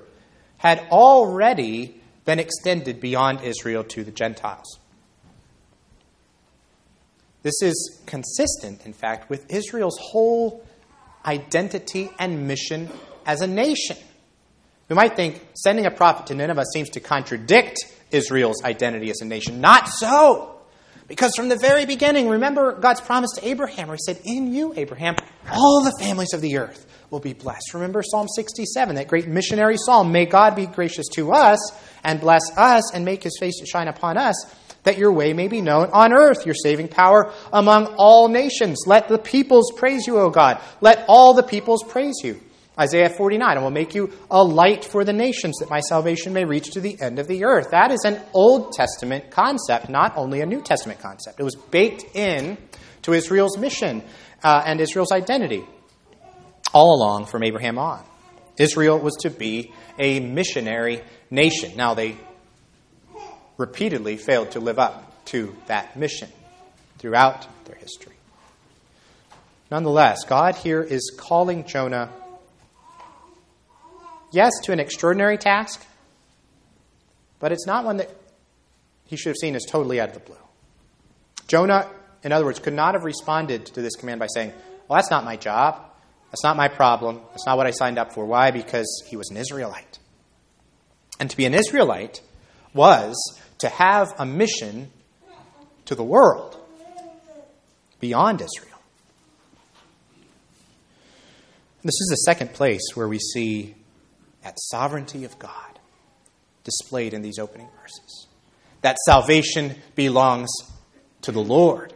had 0.58 0.78
already 0.90 2.00
been 2.24 2.38
extended 2.38 3.00
beyond 3.00 3.40
Israel 3.42 3.82
to 3.82 4.04
the 4.04 4.12
Gentiles. 4.12 4.78
This 7.42 7.60
is 7.62 8.02
consistent, 8.06 8.86
in 8.86 8.92
fact, 8.92 9.28
with 9.28 9.52
Israel's 9.52 9.98
whole 9.98 10.64
identity 11.26 12.10
and 12.18 12.46
mission 12.46 12.88
as 13.26 13.40
a 13.40 13.46
nation. 13.46 13.96
We 14.88 14.96
might 14.96 15.16
think 15.16 15.44
sending 15.54 15.86
a 15.86 15.90
prophet 15.90 16.26
to 16.26 16.34
Nineveh 16.34 16.64
seems 16.72 16.90
to 16.90 17.00
contradict 17.00 17.78
Israel's 18.10 18.62
identity 18.62 19.10
as 19.10 19.20
a 19.20 19.24
nation. 19.24 19.60
Not 19.60 19.88
so. 19.88 20.60
Because 21.08 21.34
from 21.34 21.48
the 21.48 21.56
very 21.56 21.84
beginning, 21.84 22.28
remember 22.28 22.78
God's 22.78 23.00
promise 23.00 23.30
to 23.36 23.46
Abraham, 23.46 23.88
where 23.88 23.96
He 23.96 24.02
said, 24.12 24.20
In 24.24 24.52
you, 24.52 24.72
Abraham, 24.76 25.16
all 25.50 25.82
the 25.84 25.94
families 26.00 26.32
of 26.32 26.40
the 26.40 26.58
earth 26.58 26.86
will 27.10 27.20
be 27.20 27.32
blessed. 27.32 27.74
Remember 27.74 28.02
Psalm 28.02 28.28
67, 28.28 28.94
that 28.96 29.08
great 29.08 29.26
missionary 29.26 29.76
psalm. 29.76 30.12
May 30.12 30.26
God 30.26 30.56
be 30.56 30.66
gracious 30.66 31.06
to 31.14 31.32
us 31.32 31.58
and 32.04 32.20
bless 32.20 32.42
us 32.56 32.94
and 32.94 33.04
make 33.04 33.22
His 33.22 33.36
face 33.38 33.54
shine 33.66 33.88
upon 33.88 34.16
us 34.16 34.34
that 34.84 34.98
your 34.98 35.12
way 35.12 35.32
may 35.32 35.48
be 35.48 35.60
known 35.60 35.90
on 35.92 36.12
earth, 36.12 36.44
your 36.44 36.54
saving 36.54 36.88
power 36.88 37.32
among 37.52 37.94
all 37.98 38.28
nations. 38.28 38.84
Let 38.86 39.08
the 39.08 39.18
peoples 39.18 39.72
praise 39.76 40.06
you, 40.06 40.18
O 40.18 40.30
God. 40.30 40.60
Let 40.80 41.04
all 41.08 41.34
the 41.34 41.42
peoples 41.42 41.84
praise 41.84 42.16
you. 42.22 42.40
Isaiah 42.78 43.10
49, 43.10 43.58
I 43.58 43.60
will 43.60 43.70
make 43.70 43.94
you 43.94 44.12
a 44.30 44.42
light 44.42 44.84
for 44.84 45.04
the 45.04 45.12
nations, 45.12 45.58
that 45.60 45.68
my 45.68 45.80
salvation 45.80 46.32
may 46.32 46.44
reach 46.44 46.70
to 46.70 46.80
the 46.80 46.98
end 47.00 47.18
of 47.18 47.28
the 47.28 47.44
earth. 47.44 47.68
That 47.70 47.92
is 47.92 48.00
an 48.04 48.20
Old 48.32 48.72
Testament 48.72 49.30
concept, 49.30 49.90
not 49.90 50.16
only 50.16 50.40
a 50.40 50.46
New 50.46 50.62
Testament 50.62 50.98
concept. 50.98 51.38
It 51.38 51.44
was 51.44 51.54
baked 51.54 52.16
in 52.16 52.56
to 53.02 53.12
Israel's 53.12 53.58
mission 53.58 54.02
uh, 54.42 54.62
and 54.64 54.80
Israel's 54.80 55.12
identity 55.12 55.64
all 56.72 56.96
along 56.96 57.26
from 57.26 57.44
Abraham 57.44 57.78
on. 57.78 58.02
Israel 58.56 58.98
was 58.98 59.16
to 59.20 59.30
be 59.30 59.72
a 59.98 60.20
missionary 60.20 61.02
nation. 61.30 61.72
Now, 61.76 61.94
they 61.94 62.16
repeatedly 63.56 64.16
failed 64.16 64.52
to 64.52 64.60
live 64.60 64.78
up 64.78 65.24
to 65.26 65.56
that 65.66 65.96
mission 65.96 66.28
throughout 66.98 67.46
their 67.64 67.76
history. 67.76 68.14
Nonetheless, 69.70 70.24
God 70.24 70.56
here 70.56 70.82
is 70.82 71.12
calling 71.16 71.64
Jonah, 71.64 72.10
yes, 74.30 74.52
to 74.64 74.72
an 74.72 74.80
extraordinary 74.80 75.38
task, 75.38 75.84
but 77.38 77.52
it's 77.52 77.66
not 77.66 77.84
one 77.84 77.96
that 77.96 78.10
he 79.06 79.16
should 79.16 79.30
have 79.30 79.36
seen 79.36 79.56
as 79.56 79.64
totally 79.64 80.00
out 80.00 80.08
of 80.08 80.14
the 80.14 80.20
blue. 80.20 80.36
Jonah, 81.48 81.90
in 82.22 82.32
other 82.32 82.44
words, 82.44 82.58
could 82.58 82.72
not 82.72 82.94
have 82.94 83.04
responded 83.04 83.66
to 83.66 83.82
this 83.82 83.96
command 83.96 84.20
by 84.20 84.26
saying, 84.26 84.52
Well, 84.88 84.96
that's 84.96 85.10
not 85.10 85.24
my 85.24 85.36
job. 85.36 85.80
That's 86.30 86.44
not 86.44 86.56
my 86.56 86.68
problem. 86.68 87.20
That's 87.30 87.44
not 87.44 87.58
what 87.58 87.66
I 87.66 87.72
signed 87.72 87.98
up 87.98 88.14
for. 88.14 88.24
Why? 88.24 88.52
Because 88.52 89.04
he 89.06 89.16
was 89.16 89.30
an 89.30 89.36
Israelite. 89.36 89.98
And 91.20 91.28
to 91.28 91.36
be 91.36 91.44
an 91.44 91.52
Israelite 91.52 92.22
was 92.74 93.14
to 93.58 93.68
have 93.68 94.08
a 94.18 94.26
mission 94.26 94.90
to 95.86 95.94
the 95.94 96.04
world 96.04 96.56
beyond 98.00 98.40
Israel. 98.40 98.78
This 101.84 102.00
is 102.00 102.08
the 102.10 102.16
second 102.16 102.52
place 102.52 102.82
where 102.94 103.08
we 103.08 103.18
see 103.18 103.74
that 104.44 104.54
sovereignty 104.56 105.24
of 105.24 105.38
God 105.38 105.78
displayed 106.64 107.12
in 107.12 107.22
these 107.22 107.38
opening 107.38 107.68
verses. 107.80 108.26
That 108.82 108.96
salvation 109.04 109.76
belongs 109.94 110.50
to 111.22 111.32
the 111.32 111.42
Lord. 111.42 111.92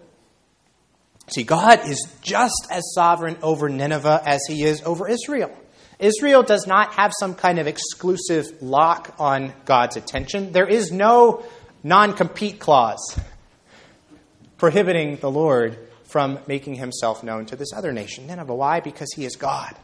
See, 1.32 1.42
God 1.42 1.88
is 1.88 2.04
just 2.20 2.66
as 2.70 2.82
sovereign 2.94 3.36
over 3.42 3.68
Nineveh 3.68 4.22
as 4.24 4.40
he 4.48 4.62
is 4.62 4.82
over 4.82 5.08
Israel. 5.08 5.56
Israel 5.98 6.42
does 6.42 6.66
not 6.66 6.94
have 6.94 7.12
some 7.18 7.34
kind 7.34 7.58
of 7.58 7.66
exclusive 7.66 8.62
lock 8.62 9.14
on 9.18 9.52
God's 9.64 9.96
attention. 9.96 10.52
There 10.52 10.68
is 10.68 10.92
no 10.92 11.44
non 11.82 12.12
compete 12.12 12.58
clause 12.58 13.18
prohibiting 14.58 15.16
the 15.16 15.30
Lord 15.30 15.78
from 16.04 16.38
making 16.46 16.74
himself 16.74 17.22
known 17.22 17.46
to 17.46 17.56
this 17.56 17.72
other 17.74 17.92
nation, 17.92 18.26
Nineveh. 18.26 18.54
Why? 18.54 18.80
Because 18.80 19.12
he 19.14 19.24
is 19.24 19.36
God. 19.36 19.74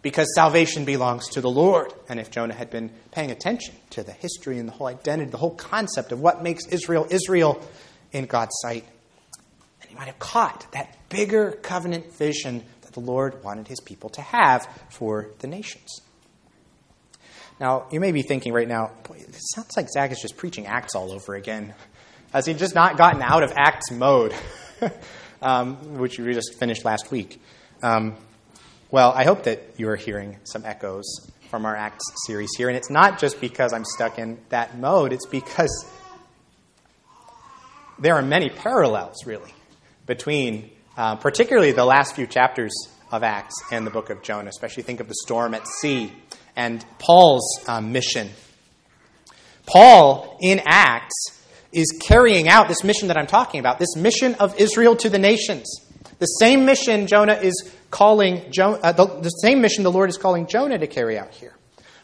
Because 0.00 0.32
salvation 0.34 0.84
belongs 0.84 1.28
to 1.30 1.40
the 1.40 1.50
Lord. 1.50 1.92
And 2.08 2.20
if 2.20 2.30
Jonah 2.30 2.54
had 2.54 2.70
been 2.70 2.90
paying 3.10 3.30
attention 3.30 3.74
to 3.90 4.02
the 4.02 4.12
history 4.12 4.58
and 4.58 4.68
the 4.68 4.72
whole 4.72 4.86
identity, 4.86 5.30
the 5.30 5.36
whole 5.36 5.54
concept 5.54 6.12
of 6.12 6.20
what 6.20 6.42
makes 6.42 6.66
Israel 6.68 7.06
Israel 7.10 7.60
in 8.12 8.26
God's 8.26 8.52
sight, 8.60 8.84
then 9.80 9.88
he 9.88 9.94
might 9.94 10.06
have 10.06 10.18
caught 10.18 10.70
that 10.72 10.96
bigger 11.08 11.52
covenant 11.52 12.12
vision 12.14 12.64
the 12.98 13.06
Lord 13.06 13.44
wanted 13.44 13.68
his 13.68 13.80
people 13.80 14.10
to 14.10 14.20
have 14.20 14.66
for 14.90 15.30
the 15.38 15.46
nations. 15.46 16.00
Now, 17.60 17.86
you 17.92 18.00
may 18.00 18.12
be 18.12 18.22
thinking 18.22 18.52
right 18.52 18.66
now, 18.66 18.90
boy, 19.04 19.16
it 19.16 19.36
sounds 19.54 19.76
like 19.76 19.88
Zach 19.88 20.10
is 20.10 20.20
just 20.20 20.36
preaching 20.36 20.66
Acts 20.66 20.94
all 20.94 21.12
over 21.12 21.34
again. 21.34 21.74
Has 22.32 22.46
he 22.46 22.54
just 22.54 22.74
not 22.74 22.96
gotten 22.96 23.22
out 23.22 23.42
of 23.42 23.52
Acts 23.56 23.90
mode, 23.90 24.34
um, 25.42 25.98
which 25.98 26.18
we 26.18 26.34
just 26.34 26.58
finished 26.58 26.84
last 26.84 27.10
week? 27.10 27.40
Um, 27.82 28.16
well, 28.90 29.12
I 29.12 29.24
hope 29.24 29.44
that 29.44 29.74
you 29.76 29.88
are 29.88 29.96
hearing 29.96 30.38
some 30.44 30.64
echoes 30.64 31.04
from 31.50 31.66
our 31.66 31.76
Acts 31.76 32.04
series 32.26 32.50
here. 32.56 32.68
And 32.68 32.76
it's 32.76 32.90
not 32.90 33.18
just 33.18 33.40
because 33.40 33.72
I'm 33.72 33.84
stuck 33.84 34.18
in 34.18 34.38
that 34.48 34.76
mode, 34.78 35.12
it's 35.12 35.26
because 35.26 35.86
there 37.98 38.14
are 38.14 38.22
many 38.22 38.50
parallels, 38.50 39.24
really, 39.24 39.54
between 40.06 40.70
uh, 40.98 41.14
particularly 41.14 41.70
the 41.70 41.84
last 41.84 42.16
few 42.16 42.26
chapters 42.26 42.72
of 43.12 43.22
Acts 43.22 43.54
and 43.70 43.86
the 43.86 43.90
book 43.90 44.10
of 44.10 44.20
Jonah, 44.20 44.48
especially 44.48 44.82
think 44.82 44.98
of 44.98 45.06
the 45.06 45.14
storm 45.14 45.54
at 45.54 45.66
sea 45.66 46.12
and 46.56 46.84
Paul's 46.98 47.48
um, 47.68 47.92
mission. 47.92 48.30
Paul, 49.64 50.36
in 50.40 50.60
Acts, 50.66 51.14
is 51.72 51.96
carrying 52.02 52.48
out 52.48 52.66
this 52.66 52.82
mission 52.82 53.08
that 53.08 53.16
I'm 53.16 53.28
talking 53.28 53.60
about, 53.60 53.78
this 53.78 53.94
mission 53.94 54.34
of 54.34 54.58
Israel 54.58 54.96
to 54.96 55.08
the 55.08 55.20
nations. 55.20 55.82
The 56.18 56.26
same 56.26 56.64
mission 56.64 57.06
Jonah 57.06 57.34
is 57.34 57.70
calling, 57.90 58.50
jo- 58.50 58.80
uh, 58.82 58.90
the, 58.90 59.06
the, 59.06 59.28
same 59.28 59.60
mission 59.60 59.84
the 59.84 59.92
Lord 59.92 60.10
is 60.10 60.16
calling 60.16 60.48
Jonah 60.48 60.78
to 60.78 60.88
carry 60.88 61.16
out 61.16 61.32
here. 61.32 61.54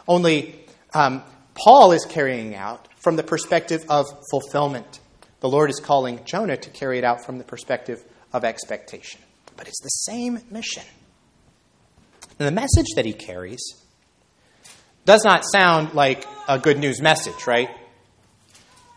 Only 0.06 0.64
um, 0.94 1.24
Paul 1.54 1.90
is 1.90 2.04
carrying 2.04 2.54
out 2.54 2.86
from 3.02 3.16
the 3.16 3.24
perspective 3.24 3.84
of 3.88 4.06
fulfillment. 4.30 5.00
The 5.40 5.48
Lord 5.48 5.68
is 5.68 5.80
calling 5.80 6.24
Jonah 6.24 6.56
to 6.56 6.70
carry 6.70 6.98
it 6.98 7.04
out 7.04 7.24
from 7.24 7.38
the 7.38 7.44
perspective 7.44 8.04
of 8.34 8.44
expectation. 8.44 9.20
But 9.56 9.68
it's 9.68 9.80
the 9.80 9.88
same 9.88 10.40
mission. 10.50 10.82
And 12.38 12.48
the 12.48 12.52
message 12.52 12.88
that 12.96 13.06
he 13.06 13.14
carries 13.14 13.62
does 15.06 15.24
not 15.24 15.44
sound 15.44 15.94
like 15.94 16.26
a 16.48 16.58
good 16.58 16.78
news 16.78 17.00
message, 17.00 17.46
right? 17.46 17.70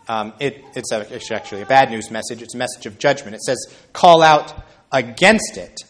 Um, 0.07 0.33
it, 0.39 0.63
it's, 0.73 0.91
a, 0.91 1.13
it's 1.13 1.31
actually 1.31 1.61
a 1.61 1.65
bad 1.65 1.91
news 1.91 2.09
message. 2.09 2.41
It's 2.41 2.55
a 2.55 2.57
message 2.57 2.85
of 2.85 2.97
judgment. 2.97 3.35
It 3.35 3.41
says, 3.41 3.57
Call 3.93 4.23
out 4.23 4.53
against 4.91 5.57
it, 5.57 5.81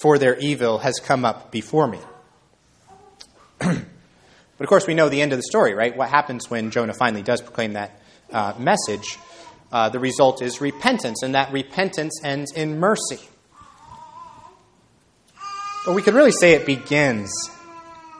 for 0.00 0.18
their 0.18 0.38
evil 0.38 0.78
has 0.78 1.00
come 1.00 1.24
up 1.24 1.50
before 1.50 1.86
me. 1.86 1.98
but 3.58 3.76
of 4.58 4.66
course, 4.66 4.86
we 4.86 4.94
know 4.94 5.08
the 5.08 5.20
end 5.20 5.32
of 5.32 5.38
the 5.38 5.42
story, 5.42 5.74
right? 5.74 5.94
What 5.94 6.08
happens 6.08 6.48
when 6.48 6.70
Jonah 6.70 6.94
finally 6.94 7.22
does 7.22 7.42
proclaim 7.42 7.74
that 7.74 8.00
uh, 8.32 8.54
message? 8.58 9.18
Uh, 9.72 9.88
the 9.88 9.98
result 10.00 10.42
is 10.42 10.60
repentance, 10.60 11.22
and 11.22 11.34
that 11.34 11.52
repentance 11.52 12.20
ends 12.24 12.52
in 12.52 12.78
mercy. 12.78 13.20
But 15.86 15.94
we 15.94 16.02
could 16.02 16.14
really 16.14 16.32
say 16.32 16.52
it 16.52 16.66
begins 16.66 17.30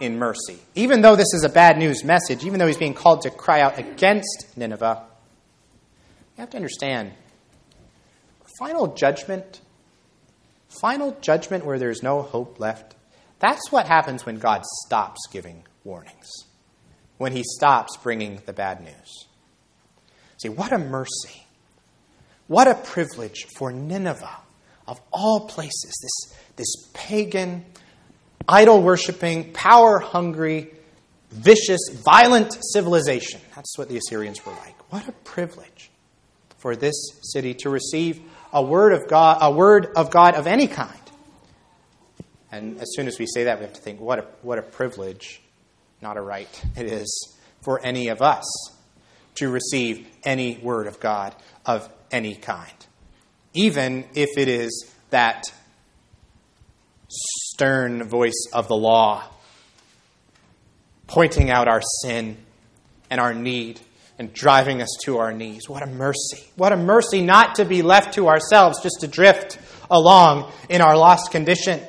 in 0.00 0.18
mercy. 0.18 0.58
Even 0.74 1.02
though 1.02 1.16
this 1.16 1.34
is 1.34 1.44
a 1.44 1.48
bad 1.48 1.76
news 1.76 2.04
message, 2.04 2.44
even 2.44 2.58
though 2.58 2.66
he's 2.66 2.76
being 2.76 2.94
called 2.94 3.22
to 3.22 3.30
cry 3.30 3.60
out 3.60 3.78
against 3.78 4.46
Nineveh, 4.56 5.04
you 6.36 6.40
have 6.40 6.50
to 6.50 6.56
understand 6.56 7.12
final 8.58 8.88
judgment, 8.88 9.60
final 10.80 11.16
judgment 11.20 11.64
where 11.64 11.78
there's 11.78 12.02
no 12.02 12.22
hope 12.22 12.60
left, 12.60 12.94
that's 13.38 13.72
what 13.72 13.86
happens 13.86 14.24
when 14.24 14.38
God 14.38 14.64
stops 14.84 15.26
giving 15.30 15.64
warnings, 15.84 16.28
when 17.18 17.32
he 17.32 17.42
stops 17.42 17.96
bringing 17.96 18.40
the 18.46 18.52
bad 18.52 18.82
news. 18.82 19.26
See, 20.40 20.48
what 20.48 20.72
a 20.72 20.78
mercy. 20.78 21.44
What 22.46 22.66
a 22.66 22.74
privilege 22.74 23.46
for 23.56 23.70
Nineveh, 23.70 24.38
of 24.88 25.00
all 25.12 25.46
places, 25.46 25.92
this, 26.02 26.38
this 26.56 26.90
pagan, 26.94 27.66
idol 28.48 28.82
worshiping, 28.82 29.52
power 29.52 29.98
hungry, 29.98 30.72
vicious, 31.30 31.80
violent 32.04 32.56
civilization. 32.72 33.40
That's 33.54 33.76
what 33.76 33.90
the 33.90 33.98
Assyrians 33.98 34.44
were 34.44 34.52
like. 34.52 34.74
What 34.90 35.06
a 35.06 35.12
privilege 35.12 35.90
for 36.56 36.74
this 36.74 36.94
city 37.22 37.52
to 37.54 37.70
receive 37.70 38.20
a 38.52 38.62
word 38.62 38.94
of 38.94 39.08
God, 39.08 39.38
a 39.42 39.52
word 39.52 39.88
of 39.94 40.10
God 40.10 40.34
of 40.34 40.46
any 40.46 40.66
kind. 40.66 40.96
And 42.50 42.80
as 42.80 42.88
soon 42.94 43.06
as 43.06 43.18
we 43.18 43.26
say 43.26 43.44
that, 43.44 43.58
we 43.58 43.64
have 43.64 43.74
to 43.74 43.80
think, 43.80 44.00
what 44.00 44.18
a, 44.18 44.26
what 44.40 44.58
a 44.58 44.62
privilege, 44.62 45.42
not 46.00 46.16
a 46.16 46.22
right, 46.22 46.64
it 46.76 46.86
is 46.86 47.36
for 47.60 47.78
any 47.84 48.08
of 48.08 48.22
us 48.22 48.44
to 49.40 49.48
receive 49.48 50.06
any 50.22 50.58
word 50.58 50.86
of 50.86 51.00
God 51.00 51.34
of 51.64 51.88
any 52.10 52.34
kind, 52.34 52.72
even 53.54 54.04
if 54.14 54.36
it 54.36 54.48
is 54.48 54.90
that 55.08 55.44
stern 57.08 58.04
voice 58.04 58.46
of 58.52 58.68
the 58.68 58.76
law 58.76 59.24
pointing 61.06 61.50
out 61.50 61.68
our 61.68 61.80
sin 62.02 62.36
and 63.08 63.18
our 63.18 63.32
need 63.32 63.80
and 64.18 64.32
driving 64.34 64.82
us 64.82 64.90
to 65.04 65.16
our 65.16 65.32
knees. 65.32 65.68
What 65.68 65.82
a 65.82 65.86
mercy. 65.86 66.44
What 66.56 66.72
a 66.72 66.76
mercy 66.76 67.22
not 67.22 67.54
to 67.54 67.64
be 67.64 67.80
left 67.80 68.14
to 68.14 68.28
ourselves, 68.28 68.82
just 68.82 69.00
to 69.00 69.08
drift 69.08 69.58
along 69.90 70.52
in 70.68 70.82
our 70.82 70.96
lost 70.96 71.32
condition, 71.32 71.80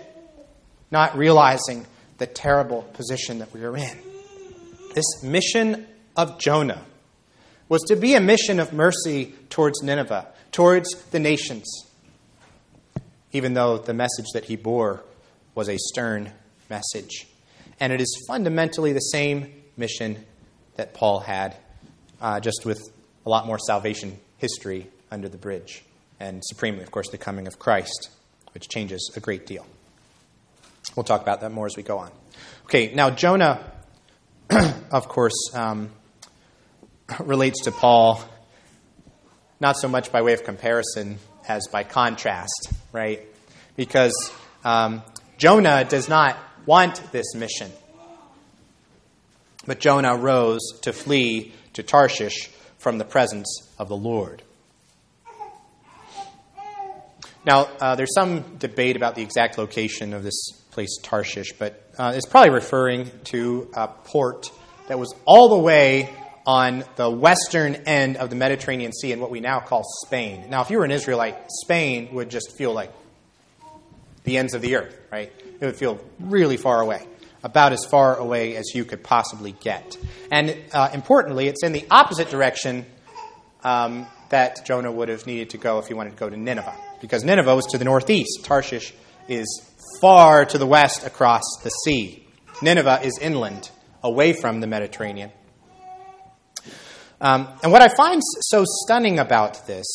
not 0.90 1.18
realizing 1.18 1.86
the 2.18 2.28
terrible 2.28 2.84
position 2.94 3.40
that 3.40 3.54
we 3.54 3.66
are 3.66 3.76
in. 3.76 3.98
This 4.96 5.22
mission 5.22 5.86
of 6.16 6.40
Jonah 6.40 6.86
was 7.72 7.84
to 7.84 7.96
be 7.96 8.16
a 8.16 8.20
mission 8.20 8.60
of 8.60 8.74
mercy 8.74 9.34
towards 9.50 9.82
Nineveh, 9.82 10.28
towards 10.52 10.94
the 11.12 11.20
nations, 11.20 11.66
even 13.32 13.54
though 13.54 13.78
the 13.78 13.94
message 13.94 14.26
that 14.34 14.44
he 14.44 14.58
bore 14.58 15.02
was 15.56 15.70
a 15.70 15.78
stern 15.78 16.30
message. 16.70 17.30
And 17.80 17.94
it 17.94 18.02
is 18.02 18.26
fundamentally 18.28 18.92
the 18.92 19.00
same 19.00 19.54
mission 19.78 20.26
that 20.76 20.94
Paul 20.94 21.22
had, 21.22 21.56
uh, 22.20 22.42
just 22.42 22.66
with 22.66 22.82
a 23.26 23.30
lot 23.30 23.48
more 23.48 23.58
salvation 23.58 24.20
history 24.36 24.90
under 25.10 25.30
the 25.30 25.38
bridge. 25.38 25.82
And 26.20 26.44
supremely, 26.44 26.84
of 26.84 26.92
course, 26.92 27.08
the 27.08 27.18
coming 27.18 27.48
of 27.48 27.58
Christ, 27.58 28.10
which 28.54 28.68
changes 28.68 29.14
a 29.16 29.22
great 29.22 29.46
deal. 29.46 29.66
We'll 30.98 31.06
talk 31.06 31.22
about 31.22 31.40
that 31.40 31.54
more 31.54 31.68
as 31.68 31.78
we 31.78 31.84
go 31.84 32.00
on. 32.00 32.12
Okay, 32.66 32.94
now 32.94 33.12
Jonah, 33.12 33.64
of 34.92 35.08
course, 35.08 35.52
um, 35.54 35.92
relates 37.19 37.63
to 37.63 37.71
Paul 37.71 38.24
not 39.60 39.78
so 39.78 39.88
much 39.88 40.12
by 40.12 40.21
way 40.21 40.34
of 40.34 40.43
comparison 40.43 41.19
as 41.47 41.67
by 41.71 41.84
contrast, 41.84 42.71
right? 42.91 43.21
Because 43.76 44.32
um, 44.63 45.04
Jonah 45.38 45.86
does 45.86 46.10
not 46.10 46.38
want 46.65 47.12
this 47.12 47.36
mission. 47.36 47.71
But 49.65 49.80
Jonah 49.80 50.15
rose 50.15 50.62
to 50.82 50.93
flee 50.93 51.54
to 51.74 51.84
Tarshish 51.84 52.50
from 52.80 52.97
the 52.97 53.06
presence 53.06 53.47
of 53.78 53.88
the 53.88 53.95
Lord. 53.95 54.41
Now, 57.45 57.69
uh, 57.80 57.95
there's 57.95 58.13
some 58.13 58.58
debate 58.58 58.95
about 58.95 59.15
the 59.15 59.21
exact 59.21 59.58
location 59.58 60.13
of 60.13 60.24
this 60.24 60.52
place, 60.71 60.97
Tarshish, 61.02 61.54
but 61.54 61.91
uh, 61.97 62.13
it's 62.15 62.26
probably 62.26 62.52
referring 62.52 63.10
to 63.26 63.69
a 63.76 63.88
port 63.88 64.52
that 64.88 64.97
was 64.97 65.13
all 65.26 65.50
the 65.50 65.58
way 65.58 66.10
on 66.46 66.84
the 66.96 67.10
western 67.10 67.76
end 67.76 68.18
of 68.18 68.30
the 68.30 68.36
Mediterranean 68.36 68.92
Sea 68.92 69.12
in 69.12 69.20
what 69.20 69.32
we 69.32 69.40
now 69.40 69.60
call 69.60 69.84
Spain. 70.06 70.50
Now, 70.50 70.62
if 70.62 70.70
you 70.70 70.80
were 70.80 70.86
an 70.86 70.92
Israelite, 70.92 71.36
Spain 71.64 72.10
would 72.14 72.30
just 72.30 72.58
feel 72.58 72.74
like 72.74 72.92
the 74.24 74.38
ends 74.38 74.54
of 74.54 74.62
the 74.62 74.76
earth, 74.76 74.98
right? 75.12 75.32
It 75.60 75.66
would 75.66 75.76
feel 75.76 76.00
really 76.20 76.58
far 76.58 76.82
away, 76.82 77.06
about 77.44 77.74
as 77.74 77.86
far 77.86 78.16
away 78.16 78.56
as 78.56 78.74
you 78.74 78.86
could 78.86 79.04
possibly 79.04 79.52
get. 79.52 79.98
And 80.32 80.56
uh, 80.74 80.90
importantly, 80.94 81.48
it's 81.48 81.64
in 81.64 81.74
the 81.74 81.86
opposite 81.92 82.30
direction 82.30 82.86
um, 83.64 84.08
that 84.30 84.66
Jonah 84.66 84.92
would 84.92 85.10
have 85.10 85.28
needed 85.28 85.52
to 85.52 85.58
go 85.58 85.80
if 85.80 85.88
he 85.88 85.94
wanted 85.94 86.12
to 86.12 86.18
go 86.18 86.30
to 86.30 86.38
Nineveh, 86.38 86.76
because 87.02 87.24
Nineveh 87.24 87.56
was 87.56 87.66
to 87.68 87.78
the 87.78 87.86
northeast. 87.86 88.44
Tarshish 88.44 88.94
is 89.28 89.68
far 90.00 90.46
to 90.46 90.58
the 90.58 90.66
west 90.66 91.06
across 91.06 91.44
the 91.64 91.70
sea. 91.70 92.28
Nineveh 92.62 93.02
is 93.04 93.18
inland, 93.22 93.70
away 94.04 94.34
from 94.34 94.60
the 94.62 94.68
Mediterranean. 94.68 95.32
Um, 97.22 97.48
and 97.62 97.72
what 97.72 97.84
I 97.84 97.88
find 97.96 98.20
so 98.24 98.66
stunning 98.84 99.20
about 99.20 99.68
this 99.68 99.86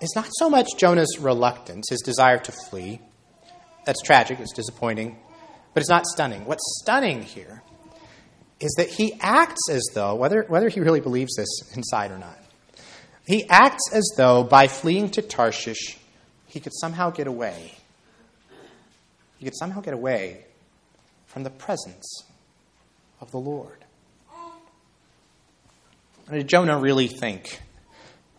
is 0.00 0.12
not 0.16 0.26
so 0.38 0.48
much 0.48 0.66
Jonah's 0.78 1.18
reluctance, 1.20 1.90
his 1.90 2.00
desire 2.00 2.38
to 2.38 2.52
flee. 2.70 3.00
That's 3.84 4.00
tragic, 4.00 4.40
it's 4.40 4.54
disappointing, 4.54 5.18
but 5.74 5.82
it's 5.82 5.90
not 5.90 6.06
stunning. 6.06 6.46
What's 6.46 6.64
stunning 6.82 7.22
here 7.22 7.62
is 8.58 8.72
that 8.78 8.88
he 8.88 9.18
acts 9.20 9.68
as 9.70 9.86
though, 9.94 10.14
whether, 10.14 10.44
whether 10.48 10.70
he 10.70 10.80
really 10.80 11.00
believes 11.00 11.36
this 11.36 11.76
inside 11.76 12.10
or 12.10 12.18
not, 12.18 12.38
he 13.26 13.46
acts 13.50 13.92
as 13.92 14.08
though 14.16 14.42
by 14.42 14.66
fleeing 14.66 15.10
to 15.10 15.20
Tarshish, 15.22 15.98
he 16.46 16.58
could 16.58 16.72
somehow 16.80 17.10
get 17.10 17.26
away. 17.26 17.74
He 19.38 19.44
could 19.44 19.56
somehow 19.56 19.82
get 19.82 19.92
away 19.92 20.44
from 21.26 21.42
the 21.42 21.50
presence 21.50 22.24
of 23.20 23.30
the 23.30 23.38
Lord. 23.38 23.81
Did 26.30 26.48
Jonah 26.48 26.78
really 26.78 27.08
think, 27.08 27.60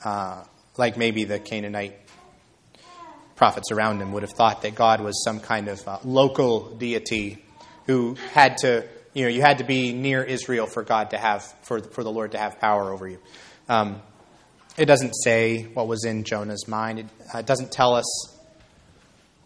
uh, 0.03 0.43
like 0.77 0.97
maybe 0.97 1.25
the 1.25 1.39
Canaanite 1.39 1.99
prophets 3.35 3.71
around 3.71 4.01
him 4.01 4.11
would 4.13 4.23
have 4.23 4.31
thought 4.31 4.61
that 4.61 4.73
God 4.73 5.01
was 5.01 5.23
some 5.23 5.39
kind 5.39 5.67
of 5.67 5.85
uh, 5.87 5.99
local 6.03 6.75
deity 6.75 7.43
who 7.87 8.15
had 8.31 8.57
to, 8.59 8.87
you 9.13 9.23
know, 9.23 9.29
you 9.29 9.41
had 9.41 9.57
to 9.57 9.63
be 9.63 9.91
near 9.91 10.23
Israel 10.23 10.65
for 10.65 10.83
God 10.83 11.09
to 11.11 11.17
have, 11.17 11.43
for, 11.63 11.79
for 11.79 12.03
the 12.03 12.11
Lord 12.11 12.31
to 12.31 12.37
have 12.37 12.59
power 12.59 12.91
over 12.91 13.07
you. 13.07 13.19
Um, 13.67 14.01
it 14.77 14.85
doesn't 14.85 15.13
say 15.13 15.63
what 15.63 15.87
was 15.87 16.05
in 16.05 16.23
Jonah's 16.23 16.67
mind. 16.67 16.99
It 16.99 17.07
uh, 17.33 17.41
doesn't 17.41 17.71
tell 17.71 17.93
us 17.95 18.37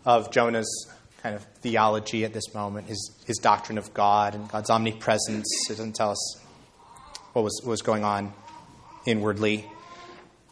of 0.05 0.31
Jonah's 0.31 0.87
kind 1.23 1.35
of 1.35 1.43
theology 1.61 2.23
at 2.23 2.33
this 2.33 2.53
moment, 2.53 2.87
his, 2.87 3.11
his 3.25 3.37
doctrine 3.37 3.77
of 3.77 3.93
God 3.93 4.35
and 4.35 4.47
God's 4.47 4.69
omnipresence. 4.69 5.47
It 5.69 5.73
doesn't 5.73 5.95
tell 5.95 6.11
us 6.11 6.46
what 7.37 7.43
was, 7.43 7.61
what 7.61 7.69
was 7.69 7.83
going 7.83 8.03
on 8.03 8.33
inwardly. 9.05 9.63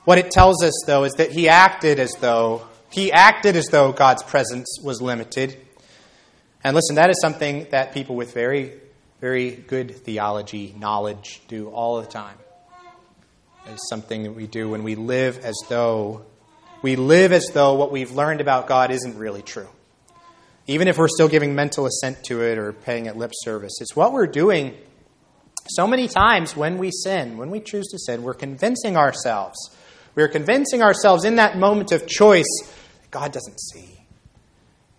What 0.04 0.20
it 0.20 0.30
tells 0.30 0.64
us, 0.64 0.84
though, 0.86 1.04
is 1.04 1.14
that 1.14 1.32
he 1.32 1.50
acted 1.50 2.00
as 2.00 2.12
though 2.20 2.68
he 2.92 3.12
acted 3.12 3.56
as 3.56 3.66
though 3.70 3.92
God's 3.92 4.22
presence 4.22 4.78
was 4.84 5.02
limited. 5.02 5.58
And 6.64 6.76
listen, 6.76 6.98
that 6.98 7.10
is 7.10 7.20
something 7.20 7.66
that 7.72 7.92
people 7.92 8.16
with 8.16 8.36
very, 8.36 8.74
very 9.20 9.50
good 9.52 9.96
theology 9.96 10.76
knowledge 10.78 11.42
do 11.48 11.70
all 11.70 12.00
the 12.00 12.08
time. 12.08 12.38
It's 13.66 13.90
something 13.90 14.22
that 14.22 14.34
we 14.34 14.46
do 14.46 14.70
when 14.70 14.84
we 14.84 14.94
live 14.94 15.40
as 15.40 15.56
though 15.68 16.24
we 16.84 16.98
live 16.98 17.32
as 17.32 17.48
though 17.48 17.74
what 17.74 17.92
we've 17.92 18.12
learned 18.12 18.42
about 18.42 18.68
God 18.68 18.92
isn't 18.92 19.18
really 19.18 19.42
true. 19.42 19.70
Even 20.68 20.88
if 20.88 21.00
we're 21.00 21.08
still 21.08 21.30
giving 21.30 21.56
mental 21.56 21.88
assent 21.88 22.24
to 22.26 22.44
it 22.44 22.60
or 22.60 22.74
paying 22.74 23.08
it 23.08 23.18
lip 23.18 23.32
service, 23.34 23.82
it's 23.82 23.96
what 23.96 24.14
we're 24.14 24.28
doing 24.28 24.78
so 25.68 25.88
many 25.88 26.08
times 26.08 26.56
when 26.56 26.78
we 26.78 26.92
sin, 26.92 27.38
when 27.38 27.50
we 27.50 27.60
choose 27.60 27.88
to 27.88 28.00
sin, 28.00 28.24
we're 28.24 28.34
convincing 28.34 28.98
ourselves. 28.98 29.58
We're 30.14 30.28
convincing 30.28 30.82
ourselves 30.82 31.26
in 31.26 31.36
that 31.36 31.58
moment 31.58 31.92
of 31.92 32.08
choice 32.08 32.46
that 33.02 33.12
God 33.12 33.32
doesn't 33.32 33.60
see. 33.60 34.00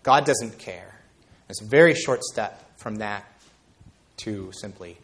God 0.02 0.24
doesn't 0.24 0.59
care. 0.59 0.94
It's 1.48 1.62
a 1.62 1.64
very 1.64 1.94
short 1.94 2.22
step 2.24 2.62
from 2.79 2.96
that 2.96 3.24
to 4.18 4.50
simply, 4.52 4.96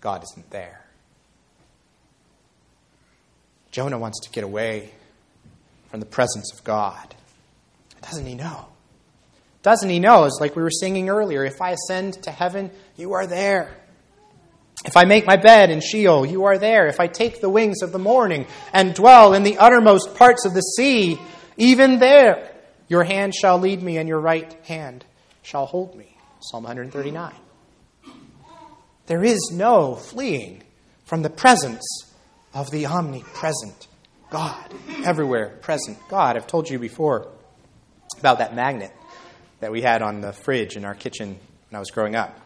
God 0.00 0.22
isn't 0.22 0.50
there. 0.50 0.80
Jonah 3.70 3.98
wants 3.98 4.20
to 4.20 4.30
get 4.30 4.44
away 4.44 4.90
from 5.90 6.00
the 6.00 6.06
presence 6.06 6.52
of 6.52 6.64
God. 6.64 7.14
Doesn't 8.02 8.26
he 8.26 8.34
know? 8.34 8.66
Doesn't 9.62 9.90
he 9.90 9.98
know? 9.98 10.24
It's 10.24 10.38
like 10.40 10.56
we 10.56 10.62
were 10.62 10.70
singing 10.70 11.08
earlier 11.08 11.44
if 11.44 11.60
I 11.60 11.72
ascend 11.72 12.22
to 12.22 12.30
heaven, 12.30 12.70
you 12.96 13.12
are 13.12 13.26
there. 13.26 13.76
If 14.84 14.96
I 14.96 15.04
make 15.04 15.26
my 15.26 15.36
bed 15.36 15.70
in 15.70 15.80
Sheol, 15.80 16.24
you 16.24 16.44
are 16.44 16.56
there. 16.56 16.86
If 16.86 17.00
I 17.00 17.06
take 17.06 17.40
the 17.40 17.50
wings 17.50 17.82
of 17.82 17.92
the 17.92 17.98
morning 17.98 18.46
and 18.72 18.94
dwell 18.94 19.34
in 19.34 19.42
the 19.42 19.58
uttermost 19.58 20.14
parts 20.14 20.46
of 20.46 20.54
the 20.54 20.62
sea, 20.62 21.18
even 21.58 21.98
there 21.98 22.50
your 22.88 23.04
hand 23.04 23.34
shall 23.34 23.58
lead 23.58 23.82
me 23.82 23.98
and 23.98 24.08
your 24.08 24.20
right 24.20 24.52
hand 24.64 25.04
shall 25.42 25.66
hold 25.66 25.94
me. 25.94 26.16
Psalm 26.40 26.64
139. 26.64 27.34
There 29.06 29.22
is 29.22 29.50
no 29.52 29.96
fleeing 29.96 30.62
from 31.04 31.22
the 31.22 31.30
presence 31.30 31.84
of 32.54 32.70
the 32.70 32.86
omnipresent 32.86 33.86
God, 34.30 34.72
everywhere 35.04 35.48
present 35.60 35.98
God. 36.08 36.36
I've 36.36 36.46
told 36.46 36.70
you 36.70 36.78
before 36.78 37.28
about 38.18 38.38
that 38.38 38.54
magnet 38.54 38.92
that 39.58 39.72
we 39.72 39.82
had 39.82 40.02
on 40.02 40.20
the 40.20 40.32
fridge 40.32 40.76
in 40.76 40.84
our 40.84 40.94
kitchen 40.94 41.38
when 41.68 41.76
I 41.76 41.78
was 41.80 41.90
growing 41.90 42.14
up 42.14 42.38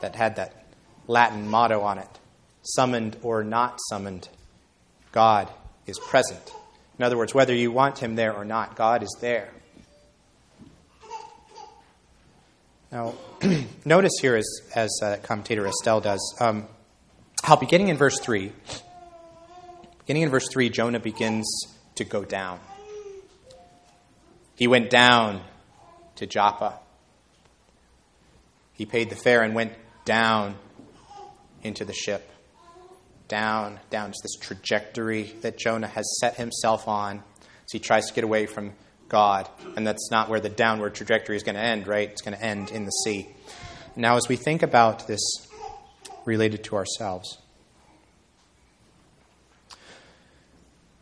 that 0.00 0.14
had 0.14 0.36
that 0.36 0.65
Latin 1.06 1.48
motto 1.48 1.80
on 1.82 1.98
it 1.98 2.18
summoned 2.62 3.16
or 3.22 3.44
not 3.44 3.78
summoned, 3.88 4.28
God 5.12 5.48
is 5.86 5.98
present. 5.98 6.50
In 6.98 7.04
other 7.04 7.16
words, 7.16 7.34
whether 7.34 7.54
you 7.54 7.70
want 7.70 7.98
him 7.98 8.16
there 8.16 8.32
or 8.32 8.44
not, 8.44 8.76
God 8.76 9.02
is 9.02 9.16
there. 9.20 9.50
Now, 12.90 13.14
notice 13.84 14.12
here, 14.20 14.36
as, 14.36 14.60
as 14.74 15.00
uh, 15.02 15.16
commentator 15.22 15.66
Estelle 15.66 16.00
does, 16.00 16.36
um, 16.40 16.66
how 17.42 17.56
beginning 17.56 17.88
in 17.88 17.96
verse 17.96 18.18
3, 18.20 18.52
beginning 19.98 20.22
in 20.22 20.30
verse 20.30 20.48
3, 20.48 20.70
Jonah 20.70 21.00
begins 21.00 21.46
to 21.96 22.04
go 22.04 22.24
down. 22.24 22.58
He 24.54 24.66
went 24.66 24.88
down 24.88 25.42
to 26.16 26.26
Joppa. 26.26 26.78
He 28.72 28.86
paid 28.86 29.10
the 29.10 29.16
fare 29.16 29.42
and 29.42 29.54
went 29.54 29.72
down 30.04 30.56
into 31.66 31.84
the 31.84 31.92
ship. 31.92 32.30
Down, 33.28 33.80
down 33.90 34.12
to 34.12 34.18
this 34.22 34.36
trajectory 34.40 35.24
that 35.40 35.58
Jonah 35.58 35.88
has 35.88 36.06
set 36.20 36.36
himself 36.36 36.86
on 36.86 37.24
So 37.66 37.72
he 37.72 37.78
tries 37.80 38.06
to 38.06 38.14
get 38.14 38.22
away 38.22 38.46
from 38.46 38.72
God. 39.08 39.48
And 39.76 39.86
that's 39.86 40.10
not 40.10 40.28
where 40.28 40.40
the 40.40 40.48
downward 40.48 40.94
trajectory 40.94 41.36
is 41.36 41.42
going 41.42 41.56
to 41.56 41.60
end, 41.60 41.88
right? 41.88 42.08
It's 42.08 42.22
going 42.22 42.36
to 42.36 42.42
end 42.42 42.70
in 42.70 42.84
the 42.84 42.90
sea. 42.90 43.28
Now, 43.96 44.16
as 44.16 44.28
we 44.28 44.36
think 44.36 44.62
about 44.62 45.08
this 45.08 45.20
related 46.24 46.64
to 46.64 46.76
ourselves. 46.76 47.38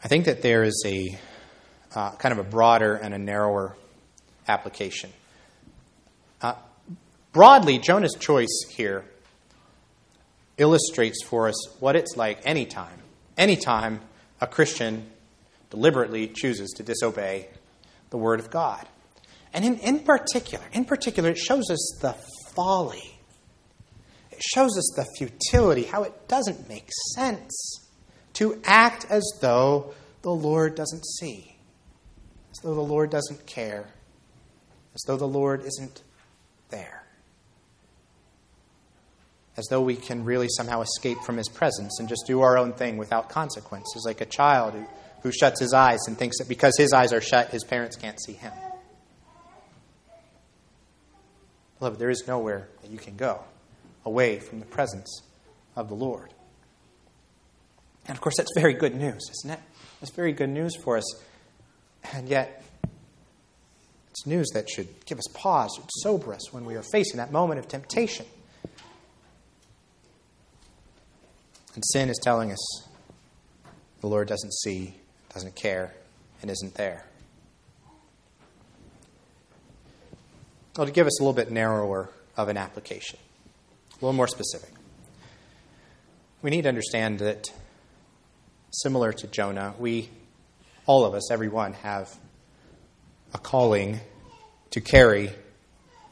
I 0.05 0.09
think 0.09 0.27
that 0.27 0.43
there 0.43 0.63
is 0.63 0.85
a 0.87 1.19
uh, 1.95 2.11
kind 2.17 2.39
of 2.39 2.39
a 2.39 2.49
broader 2.49 2.95
and 2.95 3.15
a 3.15 3.19
narrower 3.19 3.75
application. 4.47 5.11
Uh, 6.43 6.55
broadly, 7.33 7.79
Jonah's 7.79 8.15
choice 8.19 8.67
here 8.69 9.05
illustrates 10.59 11.25
for 11.25 11.49
us 11.49 11.81
what 11.81 11.97
it's 11.97 12.17
like 12.17 12.41
anytime, 12.45 12.99
anytime 13.37 14.01
a 14.41 14.47
Christian 14.47 15.11
deliberately 15.71 16.29
chooses 16.29 16.71
to 16.77 16.83
disobey 16.83 17.49
the 18.11 18.17
Word 18.17 18.41
of 18.41 18.51
God. 18.51 18.87
And 19.53 19.65
in, 19.65 19.79
in 19.79 20.01
particular, 20.01 20.65
in 20.73 20.85
particular, 20.85 21.31
it 21.31 21.39
shows 21.39 21.71
us 21.71 21.99
the 22.01 22.15
folly. 22.55 23.19
It 24.31 24.43
shows 24.43 24.77
us 24.77 24.93
the 24.97 25.07
futility, 25.17 25.85
how 25.85 26.03
it 26.03 26.29
doesn't 26.29 26.69
make 26.69 26.89
sense 27.15 27.89
to 28.35 28.61
act 28.65 29.07
as 29.09 29.23
though 29.41 29.95
the 30.23 30.31
Lord 30.31 30.75
doesn't 30.75 31.05
see, 31.07 31.57
as 32.51 32.59
though 32.63 32.75
the 32.75 32.81
Lord 32.81 33.11
doesn't 33.11 33.47
care, 33.47 33.87
as 34.95 35.03
though 35.07 35.17
the 35.17 35.29
Lord 35.29 35.65
isn't 35.65 36.03
there, 36.71 37.04
as 39.57 39.67
though 39.71 39.81
we 39.81 39.97
can 39.97 40.25
really 40.25 40.49
somehow 40.49 40.81
escape 40.81 41.19
from 41.25 41.37
His 41.37 41.49
presence 41.49 41.99
and 42.01 42.09
just 42.09 42.25
do 42.27 42.41
our 42.41 42.59
own 42.59 42.73
thing 42.73 42.97
without 42.97 43.29
consequences, 43.29 44.05
like 44.07 44.21
a 44.21 44.27
child 44.27 44.75
who, 44.75 44.87
who 45.23 45.33
shuts 45.33 45.61
his 45.61 45.73
eyes 45.73 46.01
and 46.07 46.19
thinks 46.19 46.39
that 46.39 46.49
because 46.49 46.77
his 46.77 46.93
eyes 46.93 47.13
are 47.13 47.21
shut, 47.21 47.51
his 47.51 47.65
parents 47.65 47.97
can't 47.97 48.21
see 48.21 48.33
him. 48.33 48.53
Beloved, 51.79 51.99
there 51.99 52.11
is 52.11 52.25
nowhere 52.27 52.69
that 52.83 52.91
you 52.91 52.99
can 52.99 53.17
go 53.17 53.41
away 54.05 54.39
from 54.39 54.61
the 54.61 54.67
presence 54.67 55.23
of 55.77 55.89
the 55.89 55.95
Lord. 55.95 56.33
And 58.07 58.17
of 58.17 58.21
course, 58.21 58.37
that's 58.37 58.53
very 58.55 58.75
good 58.75 58.95
news, 58.95 59.23
isn't 59.31 59.51
it? 59.51 59.61
That's 60.01 60.13
very 60.15 60.33
good 60.33 60.51
news 60.51 60.77
for 60.77 60.97
us. 60.97 61.23
And 62.13 62.29
yet, 62.29 62.63
it's 64.11 64.27
news 64.27 64.49
that 64.55 64.69
should 64.69 64.89
give 65.07 65.19
us 65.19 65.27
pause, 65.33 65.71
should 65.77 65.89
sober 66.03 66.35
us 66.35 66.53
when 66.53 66.65
we 66.65 66.77
are 66.77 66.83
facing 66.83 67.17
that 67.17 67.33
moment 67.33 67.59
of 67.59 67.69
temptation. 67.69 68.27
And 71.75 71.85
sin 71.85 72.09
is 72.09 72.19
telling 72.23 72.53
us 72.53 72.89
the 74.01 74.07
Lord 74.07 74.29
doesn't 74.29 74.53
see, 74.55 74.95
doesn't 75.33 75.57
care, 75.57 75.93
and 76.41 76.51
isn't 76.51 76.75
there. 76.75 77.05
Well, 80.77 80.87
to 80.87 80.93
give 80.93 81.07
us 81.07 81.21
a 81.21 81.23
little 81.23 81.35
bit 81.35 81.51
narrower 81.51 82.11
of 82.37 82.49
an 82.49 82.57
application, 82.57 83.19
a 83.93 83.95
little 83.95 84.13
more 84.13 84.29
specific, 84.29 84.71
we 86.43 86.51
need 86.51 86.63
to 86.63 86.69
understand 86.69 87.21
that 87.21 87.51
similar 88.71 89.13
to 89.13 89.27
Jonah, 89.27 89.75
we, 89.79 90.11
all 90.87 91.05
of 91.05 91.15
us, 91.15 91.31
everyone, 91.31 91.73
have 91.75 92.15
a 93.33 93.39
calling 93.39 94.01
to 94.71 94.81
carry 94.81 95.31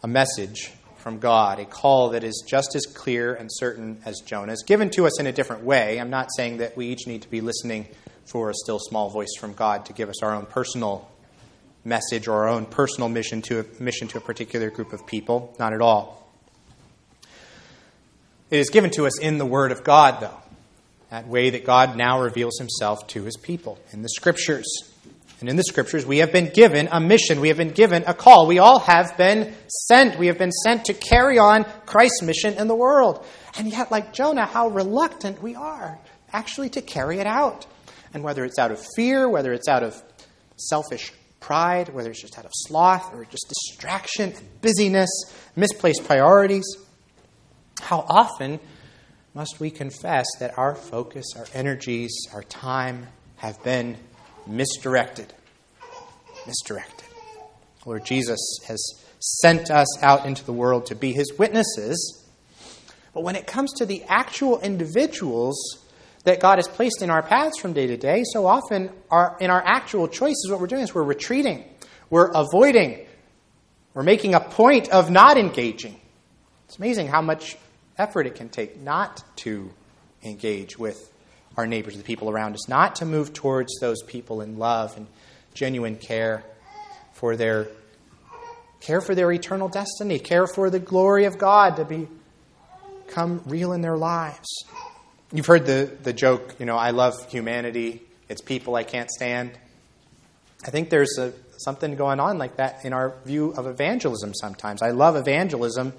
a 0.02 0.08
message 0.08 0.72
from 1.02 1.18
God, 1.18 1.58
a 1.58 1.64
call 1.64 2.10
that 2.10 2.22
is 2.22 2.44
just 2.46 2.74
as 2.76 2.86
clear 2.86 3.34
and 3.34 3.50
certain 3.52 4.00
as 4.04 4.20
Jonah's, 4.24 4.62
given 4.62 4.88
to 4.90 5.06
us 5.06 5.18
in 5.20 5.26
a 5.26 5.32
different 5.32 5.64
way. 5.64 6.00
I'm 6.00 6.10
not 6.10 6.28
saying 6.36 6.58
that 6.58 6.76
we 6.76 6.86
each 6.86 7.06
need 7.06 7.22
to 7.22 7.28
be 7.28 7.40
listening 7.40 7.88
for 8.24 8.50
a 8.50 8.54
still 8.54 8.78
small 8.78 9.10
voice 9.10 9.34
from 9.38 9.52
God 9.52 9.86
to 9.86 9.92
give 9.92 10.08
us 10.08 10.22
our 10.22 10.34
own 10.34 10.46
personal 10.46 11.10
message 11.84 12.28
or 12.28 12.34
our 12.44 12.48
own 12.48 12.66
personal 12.66 13.08
mission 13.08 13.42
to 13.42 13.60
a 13.60 13.82
mission 13.82 14.06
to 14.08 14.18
a 14.18 14.20
particular 14.20 14.70
group 14.70 14.92
of 14.92 15.04
people. 15.06 15.54
Not 15.58 15.72
at 15.72 15.80
all. 15.80 16.30
It 18.50 18.60
is 18.60 18.70
given 18.70 18.90
to 18.92 19.06
us 19.06 19.18
in 19.18 19.38
the 19.38 19.46
Word 19.46 19.72
of 19.72 19.82
God, 19.82 20.20
though, 20.20 20.40
that 21.10 21.26
way 21.26 21.50
that 21.50 21.64
God 21.64 21.96
now 21.96 22.20
reveals 22.20 22.58
Himself 22.58 23.06
to 23.08 23.24
His 23.24 23.36
people 23.36 23.78
in 23.92 24.02
the 24.02 24.08
Scriptures. 24.10 24.66
And 25.42 25.50
in 25.50 25.56
the 25.56 25.64
Scriptures, 25.64 26.06
we 26.06 26.18
have 26.18 26.30
been 26.30 26.50
given 26.50 26.88
a 26.92 27.00
mission. 27.00 27.40
We 27.40 27.48
have 27.48 27.56
been 27.56 27.72
given 27.72 28.04
a 28.06 28.14
call. 28.14 28.46
We 28.46 28.60
all 28.60 28.78
have 28.78 29.16
been 29.16 29.52
sent. 29.66 30.16
We 30.16 30.28
have 30.28 30.38
been 30.38 30.52
sent 30.52 30.84
to 30.84 30.94
carry 30.94 31.36
on 31.36 31.64
Christ's 31.84 32.22
mission 32.22 32.54
in 32.54 32.68
the 32.68 32.76
world. 32.76 33.26
And 33.58 33.66
yet, 33.66 33.90
like 33.90 34.12
Jonah, 34.12 34.46
how 34.46 34.68
reluctant 34.68 35.42
we 35.42 35.56
are 35.56 35.98
actually 36.32 36.70
to 36.70 36.80
carry 36.80 37.18
it 37.18 37.26
out. 37.26 37.66
And 38.14 38.22
whether 38.22 38.44
it's 38.44 38.56
out 38.56 38.70
of 38.70 38.80
fear, 38.94 39.28
whether 39.28 39.52
it's 39.52 39.66
out 39.66 39.82
of 39.82 40.00
selfish 40.56 41.12
pride, 41.40 41.88
whether 41.88 42.10
it's 42.10 42.22
just 42.22 42.38
out 42.38 42.44
of 42.44 42.52
sloth 42.54 43.12
or 43.12 43.24
just 43.24 43.46
distraction 43.48 44.32
busyness, 44.60 45.10
misplaced 45.56 46.04
priorities. 46.04 46.64
How 47.80 48.06
often 48.08 48.60
must 49.34 49.58
we 49.58 49.72
confess 49.72 50.26
that 50.38 50.56
our 50.56 50.76
focus, 50.76 51.26
our 51.36 51.46
energies, 51.52 52.12
our 52.32 52.44
time 52.44 53.08
have 53.38 53.60
been 53.64 53.96
misdirected? 54.46 55.32
Misdirected. 56.46 57.08
Lord 57.84 58.04
Jesus 58.04 58.40
has 58.66 59.02
sent 59.18 59.70
us 59.70 60.02
out 60.02 60.26
into 60.26 60.44
the 60.44 60.52
world 60.52 60.86
to 60.86 60.94
be 60.94 61.12
his 61.12 61.32
witnesses. 61.38 62.24
But 63.14 63.22
when 63.22 63.36
it 63.36 63.46
comes 63.46 63.72
to 63.74 63.86
the 63.86 64.02
actual 64.04 64.60
individuals 64.60 65.78
that 66.24 66.40
God 66.40 66.58
has 66.58 66.68
placed 66.68 67.02
in 67.02 67.10
our 67.10 67.22
paths 67.22 67.58
from 67.58 67.72
day 67.72 67.86
to 67.88 67.96
day, 67.96 68.22
so 68.32 68.46
often 68.46 68.90
our, 69.10 69.36
in 69.40 69.50
our 69.50 69.62
actual 69.64 70.08
choices, 70.08 70.48
what 70.50 70.60
we're 70.60 70.66
doing 70.66 70.82
is 70.82 70.94
we're 70.94 71.02
retreating, 71.02 71.64
we're 72.10 72.30
avoiding, 72.32 73.06
we're 73.94 74.02
making 74.02 74.34
a 74.34 74.40
point 74.40 74.88
of 74.90 75.10
not 75.10 75.36
engaging. 75.36 76.00
It's 76.66 76.78
amazing 76.78 77.08
how 77.08 77.20
much 77.20 77.56
effort 77.98 78.26
it 78.26 78.34
can 78.34 78.48
take 78.48 78.80
not 78.80 79.22
to 79.36 79.72
engage 80.22 80.78
with 80.78 81.11
our 81.56 81.66
neighbors, 81.66 81.96
the 81.96 82.02
people 82.02 82.30
around 82.30 82.54
us, 82.54 82.68
not 82.68 82.96
to 82.96 83.04
move 83.04 83.32
towards 83.32 83.78
those 83.80 84.02
people 84.02 84.40
in 84.40 84.58
love 84.58 84.96
and 84.96 85.06
genuine 85.54 85.96
care 85.96 86.44
for 87.12 87.36
their 87.36 87.68
care 88.80 89.00
for 89.00 89.14
their 89.14 89.30
eternal 89.30 89.68
destiny, 89.68 90.18
care 90.18 90.46
for 90.46 90.68
the 90.68 90.80
glory 90.80 91.24
of 91.24 91.38
God 91.38 91.76
to 91.76 91.84
be, 91.84 92.08
become 93.06 93.40
real 93.46 93.72
in 93.72 93.80
their 93.80 93.96
lives. 93.96 94.64
You've 95.32 95.46
heard 95.46 95.66
the, 95.66 95.90
the 96.02 96.12
joke, 96.12 96.56
you 96.58 96.66
know, 96.66 96.76
I 96.76 96.90
love 96.90 97.30
humanity, 97.30 98.02
it's 98.28 98.42
people 98.42 98.74
I 98.74 98.82
can't 98.82 99.08
stand. 99.10 99.52
I 100.66 100.70
think 100.70 100.90
there's 100.90 101.16
a, 101.18 101.32
something 101.58 101.94
going 101.96 102.18
on 102.18 102.38
like 102.38 102.56
that 102.56 102.84
in 102.84 102.92
our 102.92 103.14
view 103.24 103.50
of 103.56 103.66
evangelism 103.66 104.34
sometimes. 104.34 104.82
I 104.82 104.90
love 104.90 105.16
evangelism. 105.16 105.92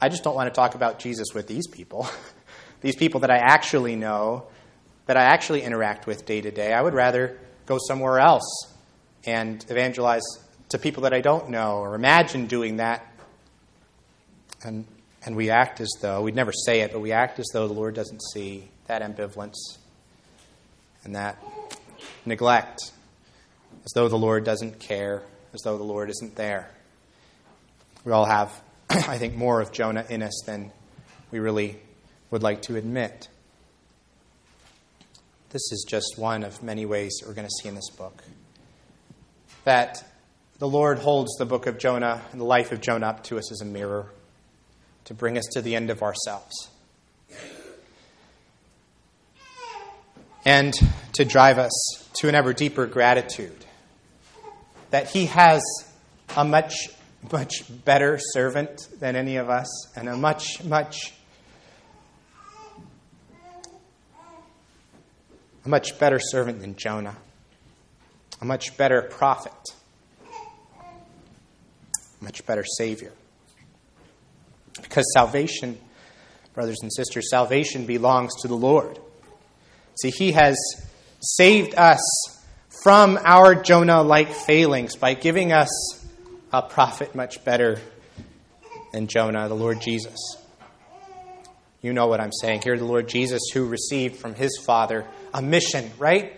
I 0.00 0.08
just 0.08 0.22
don't 0.22 0.34
want 0.34 0.52
to 0.52 0.54
talk 0.54 0.74
about 0.74 0.98
Jesus 0.98 1.28
with 1.34 1.46
these 1.46 1.66
people, 1.66 2.06
these 2.82 2.96
people 2.96 3.20
that 3.20 3.30
I 3.30 3.38
actually 3.38 3.96
know, 3.96 4.46
that 5.06 5.16
I 5.16 5.22
actually 5.22 5.62
interact 5.62 6.06
with 6.06 6.26
day 6.26 6.40
to 6.40 6.50
day. 6.50 6.72
I 6.72 6.82
would 6.82 6.94
rather 6.94 7.38
go 7.64 7.78
somewhere 7.88 8.18
else 8.18 8.72
and 9.24 9.64
evangelize 9.68 10.22
to 10.68 10.78
people 10.78 11.04
that 11.04 11.14
I 11.14 11.20
don't 11.20 11.50
know 11.50 11.78
or 11.78 11.94
imagine 11.94 12.46
doing 12.46 12.76
that. 12.76 13.06
And, 14.64 14.86
and 15.24 15.36
we 15.36 15.50
act 15.50 15.80
as 15.80 15.90
though, 16.00 16.22
we'd 16.22 16.34
never 16.34 16.52
say 16.52 16.80
it, 16.80 16.92
but 16.92 17.00
we 17.00 17.12
act 17.12 17.38
as 17.38 17.46
though 17.52 17.68
the 17.68 17.74
Lord 17.74 17.94
doesn't 17.94 18.20
see 18.32 18.68
that 18.86 19.02
ambivalence 19.02 19.78
and 21.04 21.14
that 21.14 21.42
neglect, 22.24 22.92
as 23.84 23.92
though 23.94 24.08
the 24.08 24.18
Lord 24.18 24.44
doesn't 24.44 24.80
care, 24.80 25.22
as 25.54 25.60
though 25.62 25.78
the 25.78 25.84
Lord 25.84 26.10
isn't 26.10 26.34
there. 26.34 26.68
We 28.04 28.12
all 28.12 28.24
have, 28.24 28.52
I 28.90 29.18
think, 29.18 29.36
more 29.36 29.60
of 29.60 29.72
Jonah 29.72 30.04
in 30.08 30.22
us 30.22 30.42
than 30.46 30.72
we 31.30 31.38
really 31.38 31.78
would 32.30 32.42
like 32.42 32.62
to 32.62 32.76
admit. 32.76 33.28
This 35.50 35.72
is 35.72 35.86
just 35.88 36.14
one 36.16 36.42
of 36.42 36.62
many 36.62 36.86
ways 36.86 37.16
that 37.20 37.28
we're 37.28 37.34
going 37.34 37.46
to 37.46 37.62
see 37.62 37.68
in 37.68 37.74
this 37.74 37.90
book. 37.90 38.22
That 39.64 40.04
the 40.58 40.68
Lord 40.68 40.98
holds 40.98 41.36
the 41.36 41.46
book 41.46 41.66
of 41.66 41.78
Jonah 41.78 42.22
and 42.32 42.40
the 42.40 42.44
life 42.44 42.72
of 42.72 42.80
Jonah 42.80 43.06
up 43.06 43.24
to 43.24 43.38
us 43.38 43.52
as 43.52 43.60
a 43.60 43.64
mirror 43.64 44.10
to 45.04 45.14
bring 45.14 45.38
us 45.38 45.44
to 45.52 45.62
the 45.62 45.76
end 45.76 45.90
of 45.90 46.02
ourselves 46.02 46.70
and 50.46 50.74
to 51.12 51.24
drive 51.24 51.58
us 51.58 51.72
to 52.14 52.28
an 52.28 52.34
ever 52.34 52.52
deeper 52.52 52.86
gratitude 52.86 53.64
that 54.90 55.10
He 55.10 55.26
has 55.26 55.62
a 56.36 56.44
much, 56.44 56.88
much 57.32 57.64
better 57.84 58.18
servant 58.18 58.88
than 58.98 59.16
any 59.16 59.36
of 59.36 59.50
us, 59.50 59.66
and 59.96 60.08
a 60.08 60.16
much, 60.16 60.62
much, 60.64 61.12
a 65.66 65.68
much 65.68 65.98
better 65.98 66.20
servant 66.20 66.60
than 66.60 66.76
Jonah, 66.76 67.16
a 68.40 68.44
much 68.44 68.76
better 68.76 69.02
prophet, 69.02 69.52
a 72.20 72.24
much 72.24 72.46
better 72.46 72.64
Savior. 72.64 73.12
Because 74.80 75.04
salvation, 75.12 75.78
brothers 76.54 76.78
and 76.82 76.92
sisters, 76.92 77.28
salvation 77.30 77.84
belongs 77.84 78.32
to 78.42 78.48
the 78.48 78.54
Lord. 78.54 79.00
See, 80.00 80.10
he 80.10 80.32
has 80.32 80.56
saved 81.20 81.74
us 81.74 82.00
from 82.82 83.18
our 83.24 83.54
Jonah 83.56 84.02
like 84.02 84.30
failings 84.30 84.94
by 84.94 85.14
giving 85.14 85.52
us 85.52 86.06
a 86.52 86.62
prophet 86.62 87.14
much 87.14 87.44
better 87.44 87.80
than 88.92 89.08
Jonah, 89.08 89.48
the 89.48 89.56
Lord 89.56 89.80
Jesus. 89.80 90.36
You 91.86 91.92
know 91.92 92.08
what 92.08 92.20
I'm 92.20 92.32
saying. 92.32 92.62
Here, 92.62 92.76
the 92.76 92.84
Lord 92.84 93.06
Jesus, 93.06 93.40
who 93.54 93.68
received 93.68 94.16
from 94.16 94.34
his 94.34 94.58
Father 94.66 95.06
a 95.32 95.40
mission, 95.40 95.88
right? 95.98 96.32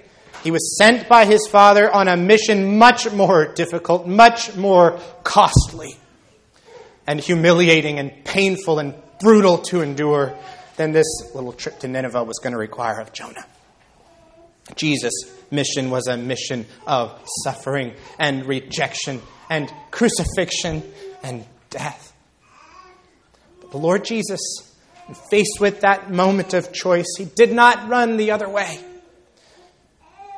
He 0.44 0.50
was 0.50 0.76
sent 0.76 1.08
by 1.08 1.24
his 1.24 1.48
Father 1.48 1.90
on 1.90 2.06
a 2.06 2.18
mission 2.18 2.76
much 2.76 3.10
more 3.10 3.46
difficult, 3.46 4.06
much 4.06 4.54
more 4.56 5.00
costly, 5.24 5.96
and 7.06 7.18
humiliating 7.18 7.98
and 7.98 8.26
painful 8.26 8.78
and 8.78 8.94
brutal 9.20 9.56
to 9.56 9.80
endure 9.80 10.36
than 10.76 10.92
this 10.92 11.06
little 11.34 11.54
trip 11.54 11.78
to 11.78 11.88
Nineveh 11.88 12.24
was 12.24 12.40
going 12.40 12.52
to 12.52 12.58
require 12.58 13.00
of 13.00 13.14
Jonah. 13.14 13.46
Jesus' 14.76 15.32
mission 15.50 15.88
was 15.88 16.08
a 16.08 16.18
mission 16.18 16.66
of 16.86 17.18
suffering 17.42 17.94
and 18.18 18.44
rejection 18.44 19.22
and 19.48 19.72
crucifixion 19.90 20.82
and 21.22 21.46
death. 21.70 22.12
But 23.62 23.70
the 23.70 23.78
Lord 23.78 24.04
Jesus, 24.04 24.67
faced 25.14 25.60
with 25.60 25.80
that 25.80 26.10
moment 26.10 26.54
of 26.54 26.72
choice, 26.72 27.06
he 27.16 27.24
did 27.24 27.52
not 27.52 27.88
run 27.88 28.16
the 28.16 28.30
other 28.30 28.48
way. 28.48 28.78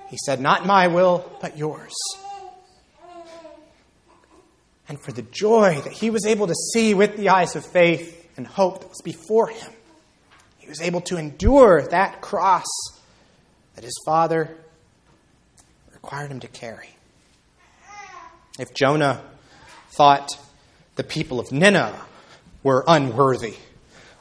He 0.09 0.19
said, 0.25 0.41
Not 0.41 0.67
my 0.67 0.89
will, 0.89 1.31
but 1.41 1.57
yours. 1.57 1.95
And 4.89 5.01
for 5.01 5.13
the 5.13 5.23
joy 5.23 5.81
that 5.85 5.93
he 5.93 6.11
was 6.11 6.27
able 6.27 6.49
to 6.49 6.55
see 6.73 6.95
with 6.95 7.17
the 7.17 7.29
eyes 7.29 7.55
of 7.55 7.65
faith 7.65 8.29
and 8.37 8.47
hope 8.47 8.81
that 8.81 8.89
was 8.89 9.03
before 9.05 9.49
him, 9.49 9.71
he 10.59 10.69
was 10.69 10.81
able 10.81 11.01
to 11.03 11.17
endure 11.17 11.83
that 11.83 12.21
cross 12.21 12.67
that 13.77 13.85
his 13.85 13.97
father 14.05 14.57
required 15.93 16.31
him 16.31 16.41
to 16.41 16.49
carry. 16.49 16.89
If 18.59 18.75
Jonah 18.75 19.23
thought 19.97 20.33
the 20.97 21.05
people 21.05 21.39
of 21.39 21.53
Nineveh 21.53 22.05
were 22.63 22.85
unworthy 22.87 23.57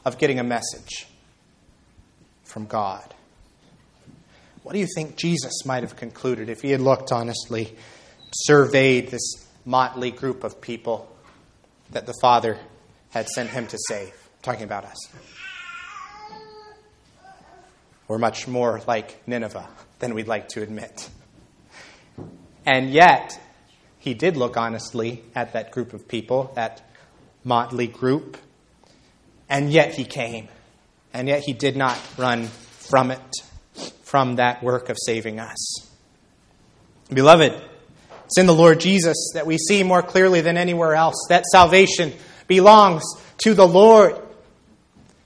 of 0.04 0.18
getting 0.18 0.38
a 0.38 0.44
message 0.44 1.06
from 2.44 2.66
God, 2.66 3.14
what 4.62 4.72
do 4.72 4.78
you 4.78 4.88
think 4.94 5.16
Jesus 5.16 5.64
might 5.64 5.82
have 5.82 5.96
concluded 5.96 6.48
if 6.48 6.60
he 6.60 6.70
had 6.70 6.80
looked 6.80 7.12
honestly, 7.12 7.76
surveyed 8.32 9.08
this 9.08 9.46
motley 9.64 10.10
group 10.10 10.44
of 10.44 10.60
people 10.60 11.10
that 11.90 12.06
the 12.06 12.14
Father 12.20 12.58
had 13.10 13.28
sent 13.28 13.50
him 13.50 13.66
to 13.66 13.78
save? 13.88 14.12
talking 14.42 14.64
about 14.64 14.84
us. 14.84 14.98
We're 18.08 18.18
much 18.18 18.48
more 18.48 18.80
like 18.86 19.26
Nineveh 19.26 19.68
than 19.98 20.14
we'd 20.14 20.28
like 20.28 20.48
to 20.50 20.62
admit. 20.62 21.08
And 22.66 22.90
yet, 22.90 23.38
he 23.98 24.14
did 24.14 24.36
look 24.36 24.56
honestly 24.56 25.22
at 25.34 25.52
that 25.52 25.70
group 25.70 25.92
of 25.92 26.08
people, 26.08 26.52
that 26.54 26.82
motley 27.44 27.86
group, 27.86 28.36
and 29.50 29.70
yet 29.70 29.94
he 29.94 30.04
came. 30.04 30.48
And 31.12 31.28
yet 31.28 31.42
he 31.42 31.52
did 31.52 31.76
not 31.76 31.98
run 32.16 32.46
from 32.46 33.10
it 33.10 33.20
from 34.02 34.36
that 34.36 34.62
work 34.62 34.88
of 34.88 34.96
saving 34.98 35.40
us. 35.40 35.86
Beloved, 37.12 37.60
it's 38.24 38.38
in 38.38 38.46
the 38.46 38.54
Lord 38.54 38.78
Jesus 38.78 39.32
that 39.34 39.46
we 39.46 39.58
see 39.58 39.82
more 39.82 40.02
clearly 40.02 40.40
than 40.40 40.56
anywhere 40.56 40.94
else 40.94 41.26
that 41.28 41.44
salvation 41.46 42.12
belongs 42.46 43.02
to 43.38 43.54
the 43.54 43.66
Lord. 43.66 44.16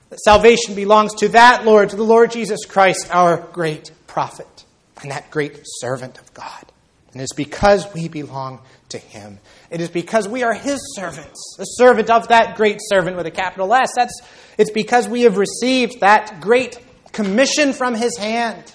That 0.09 0.19
salvation 0.19 0.73
belongs 0.73 1.13
to 1.15 1.29
that 1.29 1.65
Lord, 1.65 1.91
to 1.91 1.95
the 1.95 2.03
Lord 2.03 2.31
Jesus 2.31 2.65
Christ, 2.65 3.07
our 3.11 3.37
great 3.37 3.91
prophet 4.07 4.65
and 5.01 5.11
that 5.11 5.29
great 5.29 5.59
servant 5.63 6.17
of 6.17 6.33
God. 6.33 6.65
And 7.13 7.21
it's 7.21 7.33
because 7.33 7.91
we 7.93 8.07
belong 8.07 8.61
to 8.89 8.97
him. 8.97 9.39
It 9.69 9.81
is 9.81 9.89
because 9.89 10.27
we 10.27 10.43
are 10.43 10.53
his 10.53 10.79
servants, 10.95 11.55
the 11.57 11.65
servant 11.65 12.09
of 12.09 12.27
that 12.27 12.55
great 12.55 12.79
servant 12.89 13.17
with 13.17 13.25
a 13.25 13.31
capital 13.31 13.73
S. 13.73 13.91
That's, 13.95 14.21
it's 14.57 14.71
because 14.71 15.07
we 15.07 15.21
have 15.21 15.37
received 15.37 16.01
that 16.01 16.39
great 16.41 16.79
commission 17.11 17.73
from 17.73 17.95
his 17.95 18.17
hand. 18.17 18.73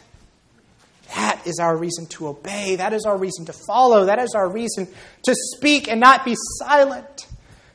That 1.14 1.46
is 1.46 1.58
our 1.60 1.76
reason 1.76 2.06
to 2.06 2.28
obey. 2.28 2.76
That 2.76 2.92
is 2.92 3.04
our 3.04 3.18
reason 3.18 3.46
to 3.46 3.52
follow. 3.52 4.06
That 4.06 4.20
is 4.20 4.34
our 4.34 4.48
reason 4.48 4.86
to 5.24 5.34
speak 5.34 5.88
and 5.88 6.00
not 6.00 6.24
be 6.24 6.36
silent. 6.58 7.26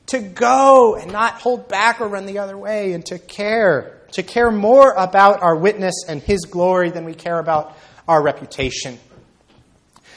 To 0.07 0.19
go 0.19 0.95
and 0.95 1.11
not 1.11 1.41
hold 1.41 1.67
back 1.67 1.99
or 1.99 2.07
run 2.07 2.27
the 2.27 2.39
other 2.39 2.57
way. 2.57 2.93
And 2.93 3.05
to 3.07 3.19
care. 3.19 4.01
To 4.13 4.23
care 4.23 4.51
more 4.51 4.93
about 4.93 5.41
our 5.41 5.55
witness 5.55 6.05
and 6.07 6.21
his 6.21 6.45
glory 6.45 6.91
than 6.91 7.03
we 7.03 7.13
care 7.13 7.39
about 7.39 7.75
our 8.07 8.21
reputation. 8.21 8.99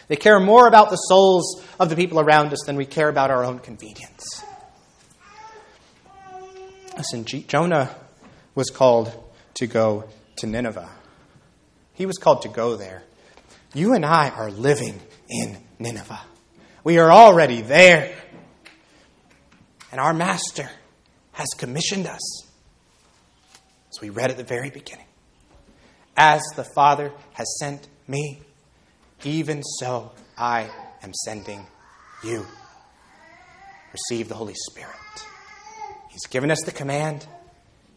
They 0.09 0.16
care 0.16 0.40
more 0.40 0.66
about 0.66 0.90
the 0.90 0.97
souls 0.97 1.62
of 1.79 1.90
the 1.90 1.97
people 1.97 2.18
around 2.18 2.53
us 2.53 2.64
than 2.66 2.77
we 2.77 2.87
care 2.87 3.09
about 3.09 3.31
our 3.31 3.44
own 3.44 3.59
convenience. 3.59 4.42
Listen, 6.97 7.25
Jonah 7.25 7.94
was 8.55 8.71
called 8.71 9.12
to 9.55 9.66
go 9.66 10.09
to 10.38 10.47
Nineveh. 10.47 10.90
He 11.94 12.07
was 12.07 12.16
called 12.16 12.42
to 12.42 12.49
go 12.49 12.77
there. 12.77 13.03
You 13.75 13.92
and 13.92 14.05
I 14.05 14.31
are 14.31 14.51
living 14.51 14.99
in 15.29 15.59
Nineveh. 15.79 16.21
We 16.83 16.99
are 16.99 17.12
already 17.12 17.61
there. 17.61 18.16
And 19.92 20.01
our 20.01 20.14
Master 20.14 20.68
has 21.33 21.47
commissioned 21.57 22.07
us, 22.07 22.47
as 23.90 24.01
we 24.01 24.11
read 24.11 24.31
at 24.31 24.37
the 24.37 24.44
very 24.44 24.71
beginning. 24.71 25.07
As 26.16 26.42
the 26.57 26.64
Father 26.75 27.12
has 27.35 27.59
sent 27.61 27.87
me, 28.07 28.42
even 29.24 29.62
so 29.62 30.12
I 30.37 30.70
am 31.02 31.12
sending 31.12 31.66
you. 32.22 32.46
Receive 33.92 34.28
the 34.28 34.35
Holy 34.35 34.54
Spirit. 34.54 34.94
He's 36.11 36.26
given 36.31 36.50
us 36.50 36.61
the 36.64 36.72
command, 36.72 37.26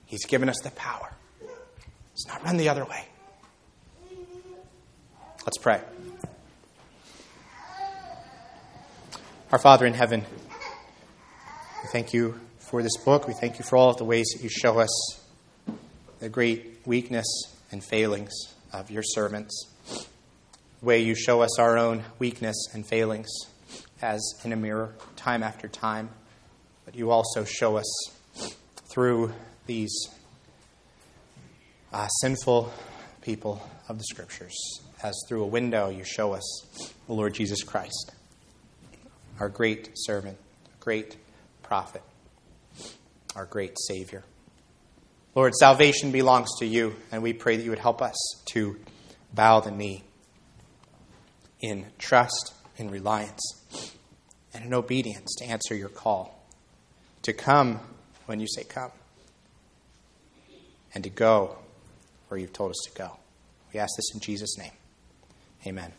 He's 0.06 0.26
given 0.26 0.50
us 0.50 0.60
the 0.62 0.72
power. 0.72 1.12
Let's 1.42 2.28
not 2.28 2.44
run 2.44 2.58
the 2.58 2.70
other 2.70 2.86
way. 2.86 3.06
Let's 5.46 5.58
pray. 5.58 5.82
Our 9.52 9.60
Father 9.60 9.86
in 9.86 9.94
heaven, 9.94 10.24
we 11.84 11.90
thank 11.92 12.14
you 12.14 12.40
for 12.60 12.84
this 12.84 12.96
book. 12.98 13.28
We 13.28 13.34
thank 13.34 13.58
you 13.58 13.66
for 13.66 13.76
all 13.76 13.90
of 13.90 13.98
the 13.98 14.06
ways 14.06 14.28
that 14.34 14.44
you 14.44 14.50
show 14.50 14.80
us 14.80 15.20
the 16.20 16.30
great 16.30 16.82
weakness 16.86 17.26
and 17.72 17.84
failings 17.84 18.32
of 18.72 18.92
your 18.92 19.04
servants. 19.04 19.71
Way 20.82 21.02
you 21.02 21.14
show 21.14 21.42
us 21.42 21.60
our 21.60 21.78
own 21.78 22.04
weakness 22.18 22.56
and 22.74 22.86
failings 22.86 23.30
as 24.02 24.34
in 24.44 24.52
a 24.52 24.56
mirror, 24.56 24.96
time 25.16 25.44
after 25.44 25.68
time. 25.68 26.10
But 26.86 26.96
you 26.96 27.12
also 27.12 27.44
show 27.44 27.78
us 27.78 28.10
through 28.92 29.32
these 29.68 30.08
uh, 31.94 32.08
sinful 32.08 32.74
people 33.22 33.62
of 33.88 33.98
the 33.98 34.04
Scriptures 34.06 34.56
as 35.04 35.16
through 35.28 35.44
a 35.44 35.48
window 35.48 35.90
you 35.90 36.04
show 36.04 36.34
us 36.34 36.66
the 37.08 37.14
Lord 37.14 37.34
Jesus 37.34 37.64
Christ, 37.64 38.14
our 39.40 39.50
great 39.50 39.92
servant, 39.96 40.38
great 40.80 41.18
prophet, 41.62 42.02
our 43.36 43.46
great 43.46 43.78
Savior. 43.88 44.24
Lord, 45.36 45.54
salvation 45.56 46.12
belongs 46.12 46.50
to 46.60 46.66
you, 46.66 46.96
and 47.12 47.24
we 47.24 47.34
pray 47.34 47.56
that 47.56 47.64
you 47.64 47.70
would 47.70 47.80
help 47.80 48.02
us 48.02 48.16
to 48.54 48.78
bow 49.34 49.62
the 49.62 49.72
knee 49.72 50.04
in 51.62 51.86
trust, 51.98 52.54
in 52.78 52.90
reliance, 52.90 53.42
and 54.54 54.66
in 54.66 54.74
obedience 54.74 55.34
to 55.38 55.46
answer 55.46 55.76
your 55.76 55.90
call, 55.90 56.46
to 57.22 57.34
come 57.34 57.80
when 58.26 58.40
you 58.40 58.48
say 58.48 58.64
come, 58.64 58.92
and 60.94 61.04
to 61.04 61.10
go 61.10 61.58
where 62.28 62.40
you've 62.40 62.54
told 62.54 62.72
us 62.72 62.80
to 62.86 62.92
go. 62.98 63.18
We 63.74 63.80
ask 63.80 63.92
this 63.96 64.14
in 64.14 64.20
Jesus' 64.20 64.58
name. 64.58 64.72
Amen. 65.66 65.94